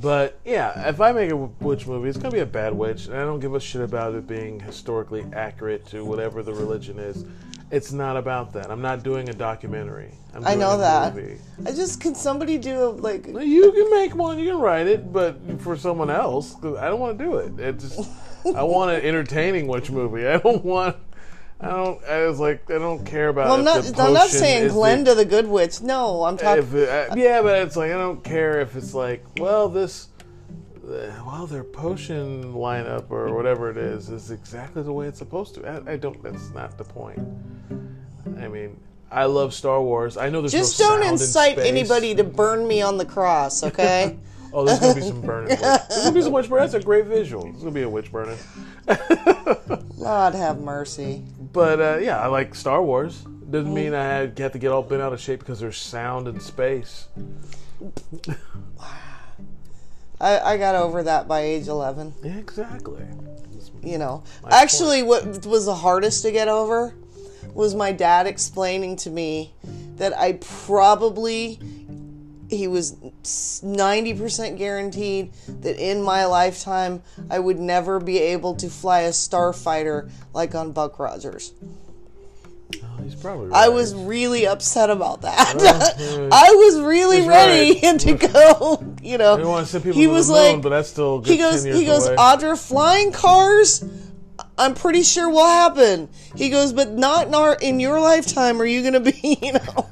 But 0.00 0.38
yeah, 0.44 0.88
if 0.88 1.00
I 1.00 1.12
make 1.12 1.30
a 1.30 1.36
witch 1.36 1.86
movie, 1.86 2.08
it's 2.08 2.18
gonna 2.18 2.32
be 2.32 2.40
a 2.40 2.46
bad 2.46 2.72
witch, 2.74 3.06
and 3.06 3.14
I 3.16 3.20
don't 3.24 3.40
give 3.40 3.54
a 3.54 3.60
shit 3.60 3.82
about 3.82 4.14
it 4.14 4.26
being 4.26 4.58
historically 4.58 5.24
accurate 5.34 5.86
to 5.88 6.04
whatever 6.04 6.42
the 6.42 6.52
religion 6.54 6.98
is. 6.98 7.24
It's 7.70 7.92
not 7.92 8.16
about 8.16 8.52
that. 8.54 8.70
I'm 8.70 8.82
not 8.82 9.02
doing 9.02 9.28
a 9.28 9.32
documentary. 9.32 10.12
I'm 10.34 10.46
I 10.46 10.54
know 10.54 10.76
that. 10.78 11.14
Movie. 11.14 11.38
I 11.66 11.72
just 11.72 12.00
can 12.00 12.14
somebody 12.14 12.58
do 12.58 12.84
a 12.84 12.88
like 12.88 13.26
You 13.26 13.72
can 13.72 13.90
make 13.90 14.14
one. 14.14 14.38
You 14.38 14.50
can 14.50 14.58
write 14.60 14.86
it, 14.86 15.12
but 15.12 15.38
for 15.60 15.76
someone 15.76 16.10
else, 16.10 16.54
'cause 16.54 16.76
I 16.78 16.88
don't 16.88 17.00
want 17.00 17.18
to 17.18 17.24
do 17.24 17.36
it. 17.36 17.60
It 17.60 17.78
just, 17.78 18.00
I 18.56 18.62
want 18.62 18.90
an 18.90 19.02
entertaining 19.02 19.66
witch 19.68 19.90
movie. 19.90 20.26
I 20.28 20.38
don't 20.38 20.64
want. 20.64 20.96
I 21.62 21.68
don't. 21.70 22.04
I 22.04 22.26
was 22.26 22.40
like, 22.40 22.68
I 22.70 22.78
don't 22.78 23.04
care 23.04 23.28
about. 23.28 23.46
well, 23.46 23.54
I'm 23.54 23.64
not 23.64 23.98
I'm 23.98 24.12
not 24.12 24.30
saying 24.30 24.64
is 24.64 24.72
the- 24.74 24.78
Glenda 24.80 25.14
the, 25.14 25.24
good 25.24 25.46
witch. 25.46 25.80
No, 25.80 26.24
I'm 26.24 26.36
talking 26.36 26.64
uh, 26.64 27.14
yeah, 27.16 27.40
but 27.40 27.62
it's 27.62 27.76
like 27.76 27.92
I 27.92 27.94
don't 27.94 28.22
care 28.24 28.60
if 28.60 28.74
it's 28.74 28.94
like, 28.94 29.24
well, 29.38 29.68
this, 29.68 30.08
uh, 30.84 31.12
well, 31.24 31.46
their 31.46 31.62
potion 31.62 32.52
lineup 32.54 33.10
or 33.10 33.32
whatever 33.34 33.70
it 33.70 33.76
is 33.76 34.08
is 34.10 34.32
exactly 34.32 34.82
the 34.82 34.92
way 34.92 35.06
it's 35.06 35.18
supposed 35.18 35.54
to. 35.54 35.64
I, 35.86 35.92
I 35.92 35.96
don't. 35.96 36.20
That's 36.22 36.50
not 36.50 36.76
the 36.76 36.84
point. 36.84 37.20
I 38.40 38.48
mean, 38.48 38.80
I 39.12 39.26
love 39.26 39.54
Star 39.54 39.80
Wars. 39.80 40.16
I 40.16 40.30
know 40.30 40.40
there's 40.40 40.50
just 40.50 40.80
no 40.80 40.88
don't 40.88 41.02
in 41.02 41.12
incite 41.12 41.52
space. 41.58 41.66
anybody 41.68 42.14
to 42.16 42.24
burn 42.24 42.66
me 42.66 42.82
on 42.82 42.96
the 42.96 43.04
cross, 43.04 43.62
okay? 43.68 44.18
Oh, 44.52 44.64
there's 44.66 44.80
gonna 44.80 44.94
be 44.94 45.00
some 45.00 45.20
burning. 45.26 45.48
there's 45.56 45.88
gonna 46.02 46.12
be 46.12 46.22
some 46.22 46.32
witch 46.32 46.48
burning. 46.48 46.64
That's 46.64 46.74
a 46.74 46.80
great 46.80 47.06
visual. 47.06 47.44
There's 47.44 47.58
gonna 47.58 47.70
be 47.70 47.82
a 47.82 47.88
witch 47.88 48.10
burning. 48.10 48.36
Lord 49.96 50.34
have 50.34 50.58
mercy. 50.60 51.22
But 51.52 51.80
uh, 51.80 51.98
yeah, 52.00 52.18
I 52.18 52.28
like 52.28 52.54
Star 52.54 52.82
Wars. 52.82 53.24
Doesn't 53.50 53.74
mean 53.74 53.92
I 53.92 54.04
had, 54.04 54.36
to 54.36 54.58
get 54.58 54.72
all 54.72 54.82
bent 54.82 55.02
out 55.02 55.12
of 55.12 55.20
shape 55.20 55.40
because 55.40 55.60
there's 55.60 55.76
sound 55.76 56.26
in 56.26 56.40
space. 56.40 57.08
I, 60.20 60.38
I 60.40 60.56
got 60.56 60.74
over 60.74 61.02
that 61.02 61.28
by 61.28 61.40
age 61.40 61.68
11. 61.68 62.14
Yeah, 62.22 62.36
exactly. 62.38 63.04
You 63.82 63.98
know, 63.98 64.22
My 64.42 64.50
actually, 64.52 65.02
what 65.02 65.44
was 65.44 65.66
the 65.66 65.74
hardest 65.74 66.22
to 66.22 66.30
get 66.30 66.48
over 66.48 66.94
was 67.52 67.74
my 67.74 67.92
dad 67.92 68.26
explaining 68.26 68.96
to 68.96 69.10
me 69.10 69.52
that 69.96 70.16
I 70.18 70.34
probably 70.34 71.58
he 72.56 72.68
was 72.68 72.92
90% 72.92 74.58
guaranteed 74.58 75.32
that 75.60 75.76
in 75.76 76.02
my 76.02 76.26
lifetime 76.26 77.02
I 77.30 77.38
would 77.38 77.58
never 77.58 78.00
be 78.00 78.18
able 78.18 78.54
to 78.56 78.68
fly 78.68 79.00
a 79.00 79.10
starfighter 79.10 80.10
like 80.32 80.54
on 80.54 80.72
Buck 80.72 80.98
Rogers. 80.98 81.52
Oh, 82.82 83.02
he's 83.02 83.14
probably. 83.14 83.48
Right. 83.48 83.64
I 83.64 83.68
was 83.68 83.94
really 83.94 84.46
upset 84.46 84.90
about 84.90 85.22
that. 85.22 85.54
yeah. 85.58 86.28
I 86.32 86.50
was 86.54 86.80
really 86.80 87.18
He's 87.18 87.28
ready 87.28 87.80
right. 87.82 88.00
to 88.00 88.14
go, 88.14 88.94
you 89.02 89.18
know. 89.18 89.36
Want 89.46 89.66
to 89.66 89.72
send 89.72 89.84
people 89.84 90.00
he 90.00 90.06
was 90.06 90.28
the 90.28 90.34
moon, 90.34 90.54
like 90.54 90.62
but 90.62 90.68
that's 90.70 90.88
still 90.88 91.22
he 91.22 91.36
goes 91.36 91.62
10 91.62 91.66
years 91.66 91.78
he 91.78 91.84
goes 91.84 92.06
away. 92.06 92.16
Audra 92.16 92.58
flying 92.68 93.12
cars 93.12 93.84
I'm 94.58 94.74
pretty 94.74 95.02
sure 95.02 95.30
will 95.30 95.46
happen. 95.46 96.08
He 96.36 96.50
goes, 96.50 96.72
but 96.72 96.92
not 96.92 97.28
in 97.28 97.34
our 97.34 97.54
in 97.54 97.80
your 97.80 98.00
lifetime 98.00 98.60
are 98.60 98.66
you 98.66 98.82
gonna 98.82 99.00
be, 99.00 99.38
you 99.42 99.52
know, 99.52 99.82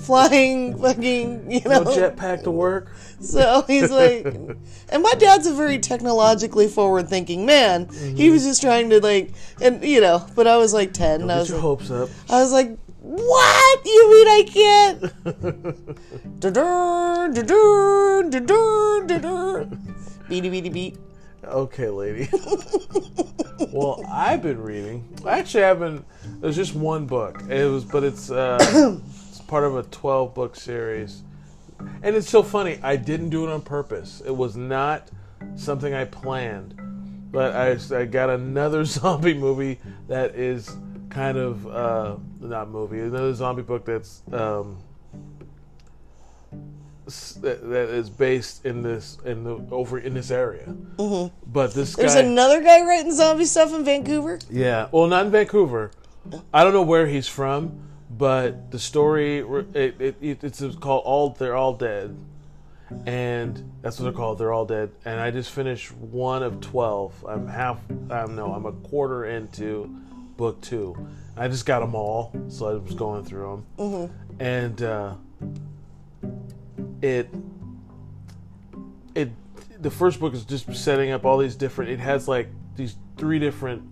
flying 0.00 0.78
fucking, 0.78 1.50
you 1.50 1.60
know. 1.60 1.82
no 1.82 1.90
jetpack 1.90 2.44
to 2.44 2.50
work. 2.50 2.90
So 3.20 3.64
he's 3.66 3.90
like, 3.90 4.24
and 4.24 5.02
my 5.02 5.12
dad's 5.18 5.46
a 5.46 5.54
very 5.54 5.78
technologically 5.78 6.68
forward 6.68 7.08
thinking 7.08 7.44
man. 7.44 7.86
Mm-hmm. 7.86 8.16
He 8.16 8.30
was 8.30 8.44
just 8.44 8.62
trying 8.62 8.90
to 8.90 9.00
like, 9.00 9.32
and 9.60 9.84
you 9.84 10.00
know, 10.00 10.26
but 10.34 10.46
I 10.46 10.56
was 10.56 10.72
like 10.72 10.92
ten, 10.92 11.22
and 11.22 11.32
I 11.32 11.38
was 11.38 11.48
your 11.50 11.58
like, 11.58 11.62
hopes 11.62 11.90
up. 11.90 12.08
I 12.30 12.40
was 12.40 12.52
like, 12.52 12.78
what? 13.00 13.80
You 13.84 14.10
mean 14.10 14.28
I 14.28 14.42
can't? 14.46 16.40
Da-dur, 16.40 17.28
da-dur, 17.32 18.22
da-dur, 18.30 19.06
da-dur. 19.06 19.68
Beady 20.28 20.48
beady 20.48 20.68
beat. 20.68 20.96
Okay, 21.44 21.88
lady. 21.88 22.28
well, 23.72 24.02
I've 24.08 24.42
been 24.42 24.60
reading. 24.62 25.06
I 25.24 25.38
actually, 25.38 25.64
I've 25.64 25.78
been. 25.80 26.04
There's 26.40 26.56
just 26.56 26.74
one 26.74 27.06
book. 27.06 27.42
It 27.48 27.64
was, 27.64 27.84
but 27.84 28.04
it's 28.04 28.30
uh, 28.30 28.58
it's 29.28 29.40
part 29.42 29.64
of 29.64 29.76
a 29.76 29.82
12 29.84 30.34
book 30.34 30.54
series, 30.54 31.22
and 32.02 32.14
it's 32.14 32.28
so 32.28 32.42
funny. 32.42 32.78
I 32.82 32.96
didn't 32.96 33.30
do 33.30 33.44
it 33.44 33.50
on 33.50 33.62
purpose. 33.62 34.22
It 34.24 34.34
was 34.36 34.56
not 34.56 35.08
something 35.56 35.94
I 35.94 36.04
planned. 36.04 36.74
but 37.32 37.54
I, 37.54 37.78
I 37.96 38.04
got 38.04 38.30
another 38.30 38.84
zombie 38.96 39.34
movie 39.34 39.80
that 40.08 40.34
is 40.34 40.76
kind 41.08 41.38
of 41.38 41.66
uh, 41.66 42.16
not 42.40 42.68
movie, 42.70 43.00
another 43.00 43.34
zombie 43.34 43.62
book 43.62 43.84
that's 43.84 44.22
um, 44.32 44.78
that, 47.40 47.68
that 47.68 47.88
is 47.88 48.10
based 48.10 48.64
in 48.64 48.82
this 48.82 49.18
in 49.24 49.44
the 49.44 49.62
over 49.70 49.98
in 49.98 50.14
this 50.14 50.30
area. 50.30 50.66
Mm-hmm. 50.66 51.34
But 51.46 51.74
this 51.74 51.94
There's 51.96 52.14
guy, 52.14 52.20
another 52.20 52.62
guy 52.62 52.82
writing 52.82 53.12
zombie 53.12 53.44
stuff 53.44 53.72
in 53.74 53.84
Vancouver. 53.84 54.38
yeah, 54.50 54.88
well, 54.92 55.06
not 55.06 55.26
in 55.26 55.32
Vancouver. 55.32 55.90
I 56.52 56.64
don't 56.64 56.72
know 56.72 56.82
where 56.82 57.06
he's 57.06 57.28
from, 57.28 57.80
but 58.10 58.70
the 58.70 58.78
story 58.78 59.38
it, 59.38 60.00
it, 60.00 60.16
it, 60.20 60.44
it's 60.44 60.60
called 60.76 61.02
all 61.04 61.30
they're 61.30 61.56
all 61.56 61.74
dead, 61.74 62.16
and 63.06 63.72
that's 63.82 63.98
what 63.98 64.04
they're 64.04 64.12
called. 64.12 64.38
They're 64.38 64.52
all 64.52 64.66
dead. 64.66 64.90
And 65.04 65.18
I 65.18 65.30
just 65.30 65.50
finished 65.50 65.92
one 65.92 66.42
of 66.42 66.60
twelve. 66.60 67.24
I'm 67.26 67.48
half. 67.48 67.78
I'm 68.10 68.36
no. 68.36 68.52
I'm 68.52 68.66
a 68.66 68.72
quarter 68.72 69.24
into 69.24 69.94
book 70.36 70.60
two. 70.60 71.08
I 71.36 71.48
just 71.48 71.64
got 71.64 71.80
them 71.80 71.94
all, 71.94 72.32
so 72.48 72.68
I 72.68 72.74
was 72.74 72.94
going 72.94 73.24
through 73.24 73.64
them, 73.78 74.10
and 74.38 74.82
uh, 74.82 75.14
it 77.02 77.28
it 79.14 79.30
the 79.80 79.90
first 79.90 80.20
book 80.20 80.34
is 80.34 80.44
just 80.44 80.74
setting 80.74 81.10
up 81.10 81.24
all 81.24 81.38
these 81.38 81.56
different. 81.56 81.90
It 81.90 82.00
has 82.00 82.28
like 82.28 82.48
these 82.76 82.96
three 83.16 83.38
different 83.38 83.82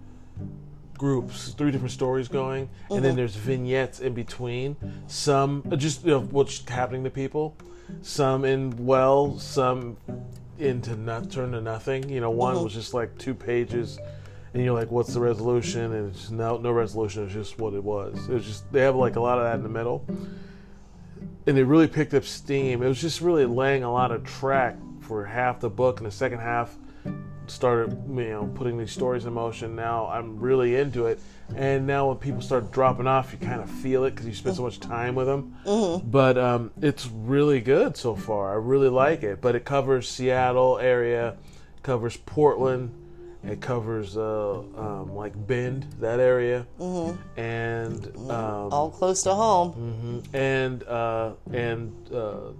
groups, 0.98 1.50
three 1.50 1.70
different 1.70 1.92
stories 1.92 2.28
going, 2.28 2.68
and 2.90 3.04
then 3.04 3.16
there's 3.16 3.36
vignettes 3.36 4.00
in 4.00 4.12
between. 4.12 4.76
Some 5.06 5.62
uh, 5.70 5.76
just 5.76 6.04
you 6.04 6.10
know, 6.10 6.20
what's 6.20 6.68
happening 6.68 7.04
to 7.04 7.10
people, 7.10 7.56
some 8.02 8.44
in 8.44 8.84
well, 8.84 9.38
some 9.38 9.96
into 10.58 10.96
not 10.96 11.30
turn 11.30 11.52
to 11.52 11.60
nothing. 11.60 12.08
You 12.08 12.20
know, 12.20 12.30
one 12.30 12.62
was 12.62 12.74
just 12.74 12.92
like 12.92 13.16
two 13.16 13.34
pages, 13.34 13.98
and 14.52 14.62
you're 14.62 14.74
like, 14.74 14.90
"What's 14.90 15.14
the 15.14 15.20
resolution?" 15.20 15.92
And 15.92 16.10
it's 16.10 16.20
just 16.20 16.32
no 16.32 16.58
no 16.58 16.72
resolution. 16.72 17.24
It's 17.24 17.32
just 17.32 17.58
what 17.58 17.72
it 17.72 17.82
was. 17.82 18.28
It 18.28 18.34
was 18.34 18.44
just 18.44 18.70
they 18.72 18.80
have 18.80 18.96
like 18.96 19.16
a 19.16 19.20
lot 19.20 19.38
of 19.38 19.44
that 19.44 19.54
in 19.54 19.62
the 19.62 19.68
middle, 19.68 20.04
and 21.48 21.56
it 21.56 21.64
really 21.64 21.88
picked 21.88 22.12
up 22.12 22.24
steam. 22.24 22.82
It 22.82 22.88
was 22.88 23.00
just 23.00 23.22
really 23.22 23.46
laying 23.46 23.82
a 23.82 23.90
lot 23.90 24.12
of 24.12 24.22
track 24.22 24.76
for 25.00 25.24
half 25.24 25.60
the 25.60 25.70
book, 25.70 25.98
and 25.98 26.06
the 26.06 26.10
second 26.10 26.40
half 26.40 26.76
started 27.46 27.90
you 28.06 28.28
know 28.28 28.52
putting 28.54 28.76
these 28.76 28.92
stories 28.92 29.24
in 29.24 29.32
motion. 29.32 29.74
Now 29.74 30.06
i'm 30.08 30.38
really 30.38 30.76
into 30.76 31.06
it. 31.06 31.18
And 31.56 31.86
now 31.86 32.08
when 32.08 32.18
people 32.18 32.42
start 32.42 32.70
dropping 32.70 33.06
off 33.06 33.32
you 33.32 33.38
kind 33.38 33.62
of 33.62 33.70
feel 33.70 34.04
it 34.04 34.10
because 34.10 34.26
you 34.26 34.34
spend 34.34 34.56
so 34.56 34.62
much 34.62 34.80
time 34.80 35.14
with 35.14 35.26
them 35.26 35.56
but 36.04 36.36
um, 36.36 36.70
it's 36.82 37.06
really 37.06 37.62
good 37.62 37.96
so 37.96 38.14
far. 38.14 38.52
I 38.52 38.56
really 38.56 38.90
like 38.90 39.22
it. 39.22 39.40
But 39.40 39.54
it 39.54 39.64
covers 39.64 40.06
seattle 40.06 40.78
area 40.78 41.38
covers 41.82 42.18
portland 42.18 42.92
it 43.44 43.60
covers 43.60 44.16
uh, 44.16 44.58
um, 44.76 45.14
like 45.14 45.32
bend 45.46 45.86
that 46.00 46.18
area 46.20 46.66
and 47.36 48.06
um, 48.16 48.72
All 48.72 48.90
close 48.90 49.22
to 49.22 49.34
home. 49.34 50.22
and 50.32 50.82
uh, 50.84 51.32
and 51.52 51.92
uh, 52.12 52.50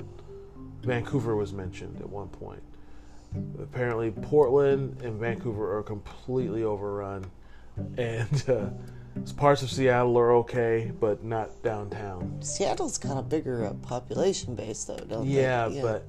Vancouver 0.82 1.34
was 1.36 1.52
mentioned 1.52 2.00
at 2.00 2.08
one 2.08 2.28
point. 2.28 2.62
Apparently, 3.60 4.10
Portland 4.10 5.02
and 5.02 5.18
Vancouver 5.20 5.76
are 5.76 5.82
completely 5.82 6.62
overrun, 6.62 7.26
and 7.98 8.44
uh, 8.48 8.66
parts 9.36 9.62
of 9.62 9.70
Seattle 9.70 10.16
are 10.18 10.32
okay, 10.36 10.92
but 10.98 11.22
not 11.24 11.62
downtown. 11.62 12.40
Seattle's 12.40 12.96
got 12.96 13.18
a 13.18 13.22
bigger 13.22 13.66
uh, 13.66 13.74
population 13.74 14.54
base, 14.54 14.84
though, 14.84 14.96
don't 14.96 15.26
Yeah, 15.26 15.68
they? 15.68 15.82
but 15.82 16.06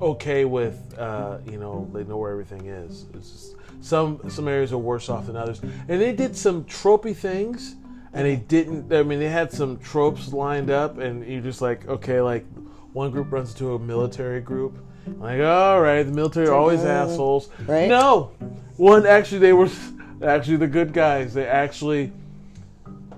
okay 0.00 0.44
with 0.44 0.94
uh, 0.98 1.38
you 1.46 1.58
know 1.58 1.88
they 1.92 2.02
know 2.04 2.16
where 2.16 2.32
everything 2.32 2.66
is. 2.66 3.04
It's 3.14 3.30
just, 3.30 3.56
some 3.82 4.20
some 4.30 4.48
areas 4.48 4.72
are 4.72 4.78
worse 4.78 5.08
off 5.08 5.26
than 5.26 5.36
others, 5.36 5.60
and 5.60 6.00
they 6.00 6.12
did 6.12 6.36
some 6.36 6.64
tropey 6.64 7.14
things, 7.14 7.76
and 8.14 8.26
they 8.26 8.36
didn't. 8.36 8.92
I 8.92 9.02
mean, 9.02 9.18
they 9.18 9.28
had 9.28 9.52
some 9.52 9.78
tropes 9.78 10.32
lined 10.32 10.70
up, 10.70 10.98
and 10.98 11.26
you're 11.26 11.42
just 11.42 11.60
like, 11.60 11.86
okay, 11.88 12.20
like 12.20 12.46
one 12.92 13.10
group 13.10 13.30
runs 13.30 13.52
into 13.52 13.74
a 13.74 13.78
military 13.78 14.40
group. 14.40 14.78
Like, 15.18 15.40
all 15.40 15.80
right, 15.80 16.02
the 16.04 16.12
military 16.12 16.46
are 16.46 16.54
always 16.54 16.84
assholes. 16.84 17.50
Right. 17.66 17.88
No, 17.88 18.30
one 18.76 19.04
actually 19.04 19.40
they 19.40 19.52
were 19.52 19.68
actually 20.24 20.56
the 20.56 20.68
good 20.68 20.92
guys. 20.92 21.34
They 21.34 21.46
actually 21.46 22.12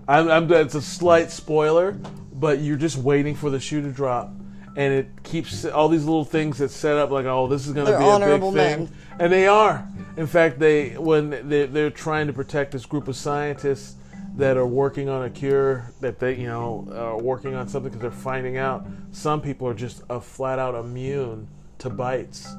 I'm, 0.08 0.30
I'm 0.30 0.52
it's 0.52 0.74
a 0.74 0.82
slight 0.82 1.30
spoiler, 1.30 1.92
but 2.34 2.60
you're 2.60 2.76
just 2.76 2.98
waiting 2.98 3.34
for 3.34 3.50
the 3.50 3.60
shoe 3.60 3.80
to 3.82 3.90
drop, 3.90 4.30
and 4.76 4.92
it 4.92 5.08
keeps 5.22 5.64
all 5.64 5.88
these 5.88 6.04
little 6.04 6.24
things 6.24 6.58
that 6.58 6.70
set 6.70 6.96
up 6.96 7.10
like, 7.10 7.26
oh, 7.26 7.48
this 7.48 7.66
is 7.66 7.72
going 7.72 7.86
to 7.86 7.98
be 7.98 8.04
a 8.04 8.38
big 8.38 8.40
thing, 8.42 8.54
men. 8.54 8.88
and 9.18 9.32
they 9.32 9.46
are. 9.46 9.86
In 10.16 10.26
fact, 10.26 10.58
they 10.58 10.96
when 10.96 11.48
they, 11.48 11.66
they're 11.66 11.90
trying 11.90 12.26
to 12.28 12.32
protect 12.32 12.72
this 12.72 12.86
group 12.86 13.08
of 13.08 13.16
scientists 13.16 13.96
that 14.36 14.56
are 14.56 14.66
working 14.66 15.08
on 15.08 15.24
a 15.24 15.30
cure 15.30 15.92
that 16.00 16.18
they 16.18 16.36
you 16.36 16.46
know 16.46 16.88
are 16.92 17.18
working 17.18 17.54
on 17.54 17.68
something 17.68 17.90
because 17.90 18.02
they're 18.02 18.10
finding 18.10 18.56
out 18.56 18.84
some 19.12 19.40
people 19.40 19.68
are 19.68 19.74
just 19.74 20.02
a 20.10 20.20
flat 20.20 20.58
out 20.58 20.74
immune 20.74 21.46
to 21.78 21.88
bites 21.88 22.52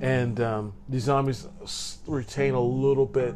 and 0.00 0.40
um, 0.40 0.72
these 0.88 1.04
zombies 1.04 1.46
retain 2.06 2.54
a 2.54 2.60
little 2.60 3.06
bit 3.06 3.34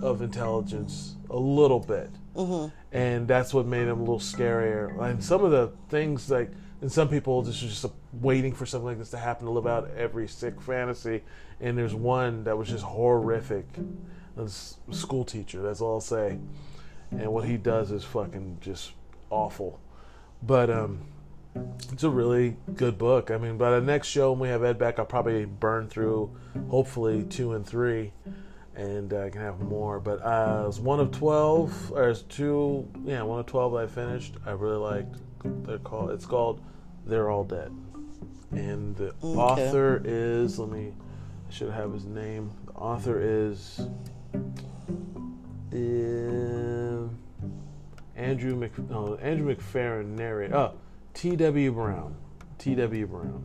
of 0.00 0.22
intelligence, 0.22 1.16
a 1.30 1.36
little 1.36 1.80
bit, 1.80 2.10
mm-hmm. 2.36 2.68
and 2.96 3.26
that's 3.26 3.52
what 3.52 3.66
made 3.66 3.84
them 3.84 3.98
a 3.98 4.02
little 4.02 4.20
scarier. 4.20 4.96
And 5.02 5.22
some 5.22 5.44
of 5.44 5.50
the 5.50 5.72
things 5.88 6.30
like, 6.30 6.52
and 6.80 6.90
some 6.90 7.08
people 7.08 7.42
just 7.42 7.62
are 7.62 7.66
just 7.66 7.84
uh, 7.84 7.88
waiting 8.12 8.52
for 8.52 8.64
something 8.64 8.86
like 8.86 8.98
this 8.98 9.10
to 9.10 9.18
happen 9.18 9.46
to 9.46 9.50
live 9.50 9.66
out 9.66 9.90
every 9.96 10.28
sick 10.28 10.60
fantasy. 10.60 11.22
And 11.60 11.78
there's 11.78 11.94
one 11.94 12.44
that 12.44 12.58
was 12.58 12.68
just 12.68 12.84
horrific. 12.84 13.66
This 14.36 14.78
school 14.90 15.24
teacher. 15.24 15.62
That's 15.62 15.80
all 15.80 15.94
I'll 15.94 16.00
say. 16.00 16.38
And 17.10 17.32
what 17.32 17.44
he 17.44 17.56
does 17.56 17.92
is 17.92 18.04
fucking 18.04 18.58
just 18.60 18.92
awful. 19.30 19.80
But 20.42 20.70
um, 20.70 21.06
it's 21.92 22.02
a 22.02 22.10
really 22.10 22.56
good 22.74 22.98
book. 22.98 23.30
I 23.30 23.38
mean, 23.38 23.56
by 23.56 23.70
the 23.70 23.80
next 23.80 24.08
show 24.08 24.32
when 24.32 24.40
we 24.40 24.48
have 24.48 24.64
Ed 24.64 24.78
back, 24.78 24.98
I'll 24.98 25.06
probably 25.06 25.44
burn 25.44 25.88
through, 25.88 26.34
hopefully 26.68 27.22
two 27.24 27.52
and 27.52 27.66
three, 27.66 28.12
and 28.74 29.12
uh, 29.12 29.22
I 29.22 29.30
can 29.30 29.40
have 29.40 29.60
more. 29.60 30.00
But 30.00 30.20
uh, 30.22 30.70
one 30.72 31.00
of 31.00 31.12
twelve, 31.12 31.92
or 31.92 32.10
it's 32.10 32.22
two, 32.22 32.88
yeah, 33.04 33.22
one 33.22 33.38
of 33.38 33.46
twelve 33.46 33.72
that 33.74 33.84
I 33.84 33.86
finished. 33.86 34.34
I 34.44 34.50
really 34.50 34.78
liked. 34.78 35.16
They're 35.44 35.78
called. 35.78 36.10
It's 36.10 36.26
called 36.26 36.60
"They're 37.06 37.30
All 37.30 37.44
Dead," 37.44 37.72
and 38.50 38.96
the 38.96 39.14
author 39.22 40.02
is. 40.04 40.58
Let 40.58 40.70
me. 40.70 40.92
Should 41.54 41.70
have 41.70 41.92
his 41.92 42.04
name. 42.04 42.50
The 42.66 42.72
author 42.72 43.20
is. 43.22 43.78
Um, 45.72 47.16
Andrew 48.16 48.56
Mc, 48.56 48.76
no, 48.90 49.14
Andrew 49.22 49.54
McFerrin 49.54 50.16
narrate. 50.16 50.52
Oh, 50.52 50.74
T.W. 51.12 51.70
Brown. 51.70 52.16
T.W. 52.58 53.06
Brown. 53.06 53.44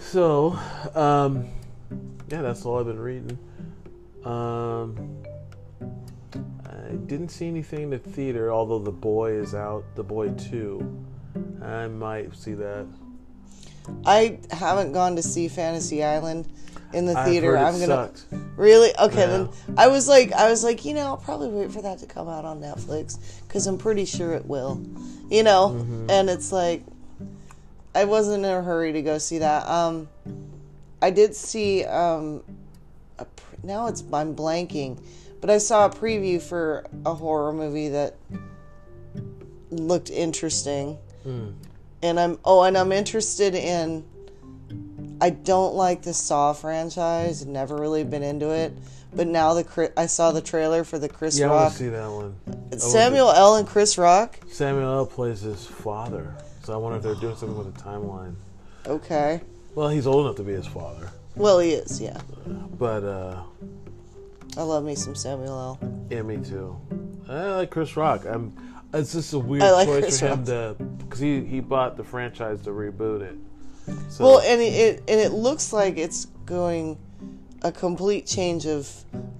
So, 0.00 0.58
um, 0.96 1.46
yeah, 2.28 2.42
that's 2.42 2.64
all 2.66 2.80
I've 2.80 2.86
been 2.86 2.98
reading. 2.98 3.38
Um, 4.24 5.22
I 6.66 6.96
didn't 7.06 7.28
see 7.28 7.46
anything 7.46 7.82
in 7.84 7.90
the 7.90 7.98
theater, 7.98 8.50
although 8.50 8.80
The 8.80 8.90
Boy 8.90 9.30
is 9.34 9.54
out. 9.54 9.84
The 9.94 10.02
Boy 10.02 10.30
2. 10.30 11.04
I 11.62 11.86
might 11.86 12.34
see 12.34 12.54
that. 12.54 12.88
I 14.04 14.38
haven't 14.50 14.92
gone 14.92 15.16
to 15.16 15.22
see 15.22 15.48
Fantasy 15.48 16.02
Island 16.04 16.46
in 16.92 17.04
the 17.06 17.14
theater. 17.24 17.56
I'm 17.56 17.74
gonna 17.74 17.86
sucked. 17.86 18.24
really 18.56 18.90
okay. 18.98 19.18
Yeah. 19.20 19.26
Then 19.26 19.48
I 19.76 19.88
was 19.88 20.08
like, 20.08 20.32
I 20.32 20.48
was 20.50 20.64
like, 20.64 20.84
you 20.84 20.94
know, 20.94 21.04
I'll 21.06 21.16
probably 21.16 21.48
wait 21.48 21.70
for 21.72 21.82
that 21.82 21.98
to 21.98 22.06
come 22.06 22.28
out 22.28 22.44
on 22.44 22.60
Netflix 22.60 23.18
because 23.46 23.66
I'm 23.66 23.76
pretty 23.78 24.04
sure 24.04 24.32
it 24.32 24.46
will. 24.46 24.80
You 25.30 25.42
know, 25.42 25.70
Mm-hmm. 25.76 26.10
and 26.10 26.30
it's 26.30 26.50
like, 26.52 26.82
I 27.94 28.04
wasn't 28.04 28.44
in 28.44 28.50
a 28.50 28.62
hurry 28.62 28.92
to 28.92 29.02
go 29.02 29.18
see 29.18 29.38
that. 29.38 29.66
Um, 29.68 30.08
I 31.02 31.10
did 31.10 31.34
see. 31.34 31.84
Um, 31.84 32.42
a, 33.18 33.26
now 33.62 33.86
it's 33.88 34.02
I'm 34.12 34.34
blanking, 34.34 35.02
but 35.40 35.50
I 35.50 35.58
saw 35.58 35.84
a 35.86 35.90
preview 35.90 36.40
for 36.40 36.86
a 37.04 37.12
horror 37.14 37.52
movie 37.52 37.88
that 37.90 38.16
looked 39.70 40.10
interesting. 40.10 40.96
Hmm. 41.24 41.50
And 42.02 42.18
I'm 42.20 42.38
oh, 42.44 42.62
and 42.62 42.76
I'm 42.76 42.92
interested 42.92 43.54
in. 43.54 44.04
I 45.20 45.30
don't 45.30 45.74
like 45.74 46.02
the 46.02 46.14
Saw 46.14 46.52
franchise. 46.52 47.44
Never 47.44 47.76
really 47.76 48.04
been 48.04 48.22
into 48.22 48.50
it. 48.50 48.72
But 49.12 49.26
now 49.26 49.54
the 49.54 49.92
I 49.96 50.06
saw 50.06 50.32
the 50.32 50.40
trailer 50.40 50.84
for 50.84 50.98
the 50.98 51.08
Chris 51.08 51.38
Yeah, 51.38 51.46
I 51.46 51.50
want 51.50 51.62
Rock. 51.62 51.72
to 51.72 51.78
see 51.78 51.88
that 51.88 52.10
one. 52.10 52.78
Samuel 52.78 53.32
L. 53.32 53.56
and 53.56 53.66
Chris 53.66 53.98
Rock. 53.98 54.38
Samuel 54.48 54.92
L. 54.92 55.06
plays 55.06 55.40
his 55.40 55.66
father. 55.66 56.34
So 56.62 56.74
I 56.74 56.76
wonder 56.76 56.98
if 56.98 57.02
they're 57.02 57.14
doing 57.14 57.34
something 57.34 57.56
with 57.56 57.74
the 57.74 57.80
timeline. 57.82 58.34
Okay. 58.86 59.40
Well, 59.74 59.88
he's 59.88 60.06
old 60.06 60.26
enough 60.26 60.36
to 60.36 60.42
be 60.42 60.52
his 60.52 60.66
father. 60.66 61.10
Well, 61.34 61.58
he 61.58 61.70
is. 61.70 62.00
Yeah. 62.00 62.20
But, 62.78 63.04
uh, 63.04 63.42
I 64.56 64.62
love 64.62 64.84
me 64.84 64.94
some 64.94 65.14
Samuel 65.14 65.78
L. 65.80 66.06
yeah, 66.10 66.22
me 66.22 66.36
too. 66.38 66.76
I 67.28 67.46
like 67.56 67.70
Chris 67.70 67.96
Rock. 67.96 68.24
I'm. 68.26 68.52
It's 68.92 69.12
just 69.12 69.32
a 69.34 69.38
weird 69.38 69.62
like 69.62 69.86
choice 69.86 70.20
for 70.20 70.28
him 70.28 70.44
to, 70.46 70.76
because 70.98 71.20
he, 71.20 71.44
he 71.44 71.60
bought 71.60 71.96
the 71.96 72.04
franchise 72.04 72.62
to 72.62 72.70
reboot 72.70 73.20
it. 73.20 73.36
So, 74.10 74.24
Well, 74.24 74.40
and 74.40 74.60
it, 74.60 75.02
and 75.08 75.20
it 75.20 75.32
looks 75.32 75.72
like 75.72 75.98
it's 75.98 76.26
going 76.46 76.98
a 77.62 77.72
complete 77.72 78.26
change 78.26 78.66
of 78.66 78.90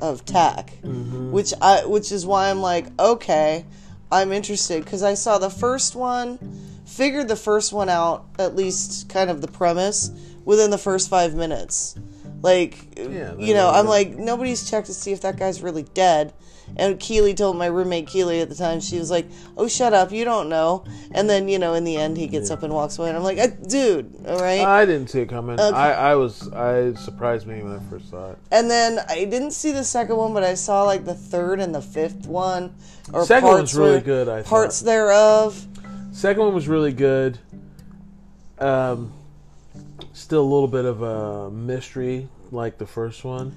of 0.00 0.24
tack, 0.24 0.72
mm-hmm. 0.82 1.30
which 1.30 1.54
I 1.61 1.87
which 1.87 2.12
is 2.12 2.26
why 2.26 2.50
I'm 2.50 2.61
like, 2.61 2.87
okay, 2.98 3.64
I'm 4.11 4.32
interested 4.32 4.84
because 4.84 5.02
I 5.02 5.14
saw 5.14 5.38
the 5.38 5.50
first 5.50 5.94
one, 5.94 6.38
figured 6.87 7.28
the 7.28 7.37
first 7.37 7.72
one 7.72 7.88
out 7.88 8.26
at 8.38 8.56
least 8.56 9.08
kind 9.08 9.30
of 9.30 9.40
the 9.40 9.48
premise 9.48 10.11
within 10.44 10.70
the 10.70 10.78
first 10.78 11.08
five 11.08 11.34
minutes. 11.34 11.96
Like, 12.42 12.96
Yeah, 12.96 13.34
you 13.37 13.54
know, 13.54 13.70
I'm 13.70 13.87
like 13.87 14.11
nobody's 14.11 14.68
checked 14.68 14.87
to 14.87 14.94
see 14.94 15.12
if 15.12 15.20
that 15.22 15.38
guy's 15.38 15.62
really 15.62 15.82
dead. 15.82 16.32
And 16.76 17.00
Keely 17.00 17.35
told 17.35 17.57
my 17.57 17.66
roommate 17.66 18.07
Keely 18.07 18.40
at 18.40 18.48
the 18.48 18.54
time, 18.54 18.78
she 18.81 18.98
was 18.98 19.11
like, 19.11 19.26
"Oh, 19.57 19.66
shut 19.66 19.92
up, 19.94 20.12
you 20.12 20.24
don't 20.24 20.48
know." 20.48 20.85
And 21.12 21.28
then, 21.28 21.48
you 21.48 21.59
know, 21.59 21.74
in 21.74 21.83
the 21.85 21.96
end, 21.96 22.16
he 22.16 22.28
gets 22.28 22.50
up 22.50 22.62
and 22.62 22.72
walks 22.72 22.98
away, 22.98 23.09
and 23.09 23.16
I'm 23.16 23.24
like, 23.24 23.38
"Uh, 23.38 23.48
"Dude, 23.66 24.14
all 24.28 24.38
right." 24.40 24.61
I 24.61 24.85
didn't 24.85 25.09
see 25.11 25.20
it 25.20 25.28
coming. 25.28 25.59
I, 25.59 25.92
I 25.92 26.14
was 26.14 26.52
I 26.52 26.94
surprised 26.94 27.46
me 27.46 27.62
when 27.62 27.74
I 27.74 27.81
first 27.90 28.11
saw 28.11 28.31
it. 28.31 28.38
And 28.52 28.70
then 28.70 29.00
I 29.09 29.24
didn't 29.24 29.50
see 29.52 29.72
the 29.72 29.83
second 29.85 30.16
one, 30.16 30.33
but 30.35 30.44
I 30.44 30.54
saw 30.54 30.85
like 30.85 31.04
the 31.04 31.14
third 31.14 31.59
and 31.59 31.74
the 31.74 31.83
fifth 31.83 32.26
one, 32.26 32.74
or 33.12 33.24
Second 33.24 33.48
parts 33.48 33.59
one's 33.59 33.74
really 33.76 33.90
where- 33.92 34.00
good, 34.00 34.28
I 34.28 34.42
parts 34.42 34.81
thought. 34.81 34.87
thereof. 34.87 35.66
Second 36.12 36.42
one 36.44 36.54
was 36.54 36.68
really 36.68 36.92
good. 36.92 37.38
Um, 38.59 39.12
still 40.12 40.42
a 40.42 40.50
little 40.50 40.68
bit 40.68 40.85
of 40.85 41.02
a 41.02 41.50
mystery 41.50 42.28
like 42.50 42.78
the 42.78 42.87
first 42.87 43.24
one. 43.24 43.54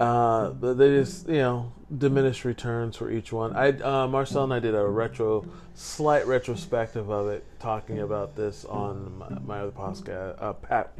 Uh, 0.00 0.50
but 0.50 0.74
they 0.74 0.88
just 0.90 1.28
you 1.28 1.34
know 1.34 1.72
diminished 1.96 2.44
returns 2.44 2.96
for 2.96 3.10
each 3.10 3.32
one. 3.32 3.54
I 3.56 3.70
uh, 3.70 4.06
Marcel 4.06 4.44
and 4.44 4.52
I 4.52 4.58
did 4.58 4.74
a 4.74 4.86
retro, 4.86 5.46
slight 5.74 6.26
retrospective 6.26 7.10
of 7.10 7.28
it, 7.28 7.44
talking 7.58 8.00
about 8.00 8.36
this 8.36 8.64
on 8.64 9.18
my, 9.18 9.28
my 9.40 9.60
other 9.60 9.70
podcast, 9.70 10.42
uh, 10.42 10.52
pat, 10.54 10.92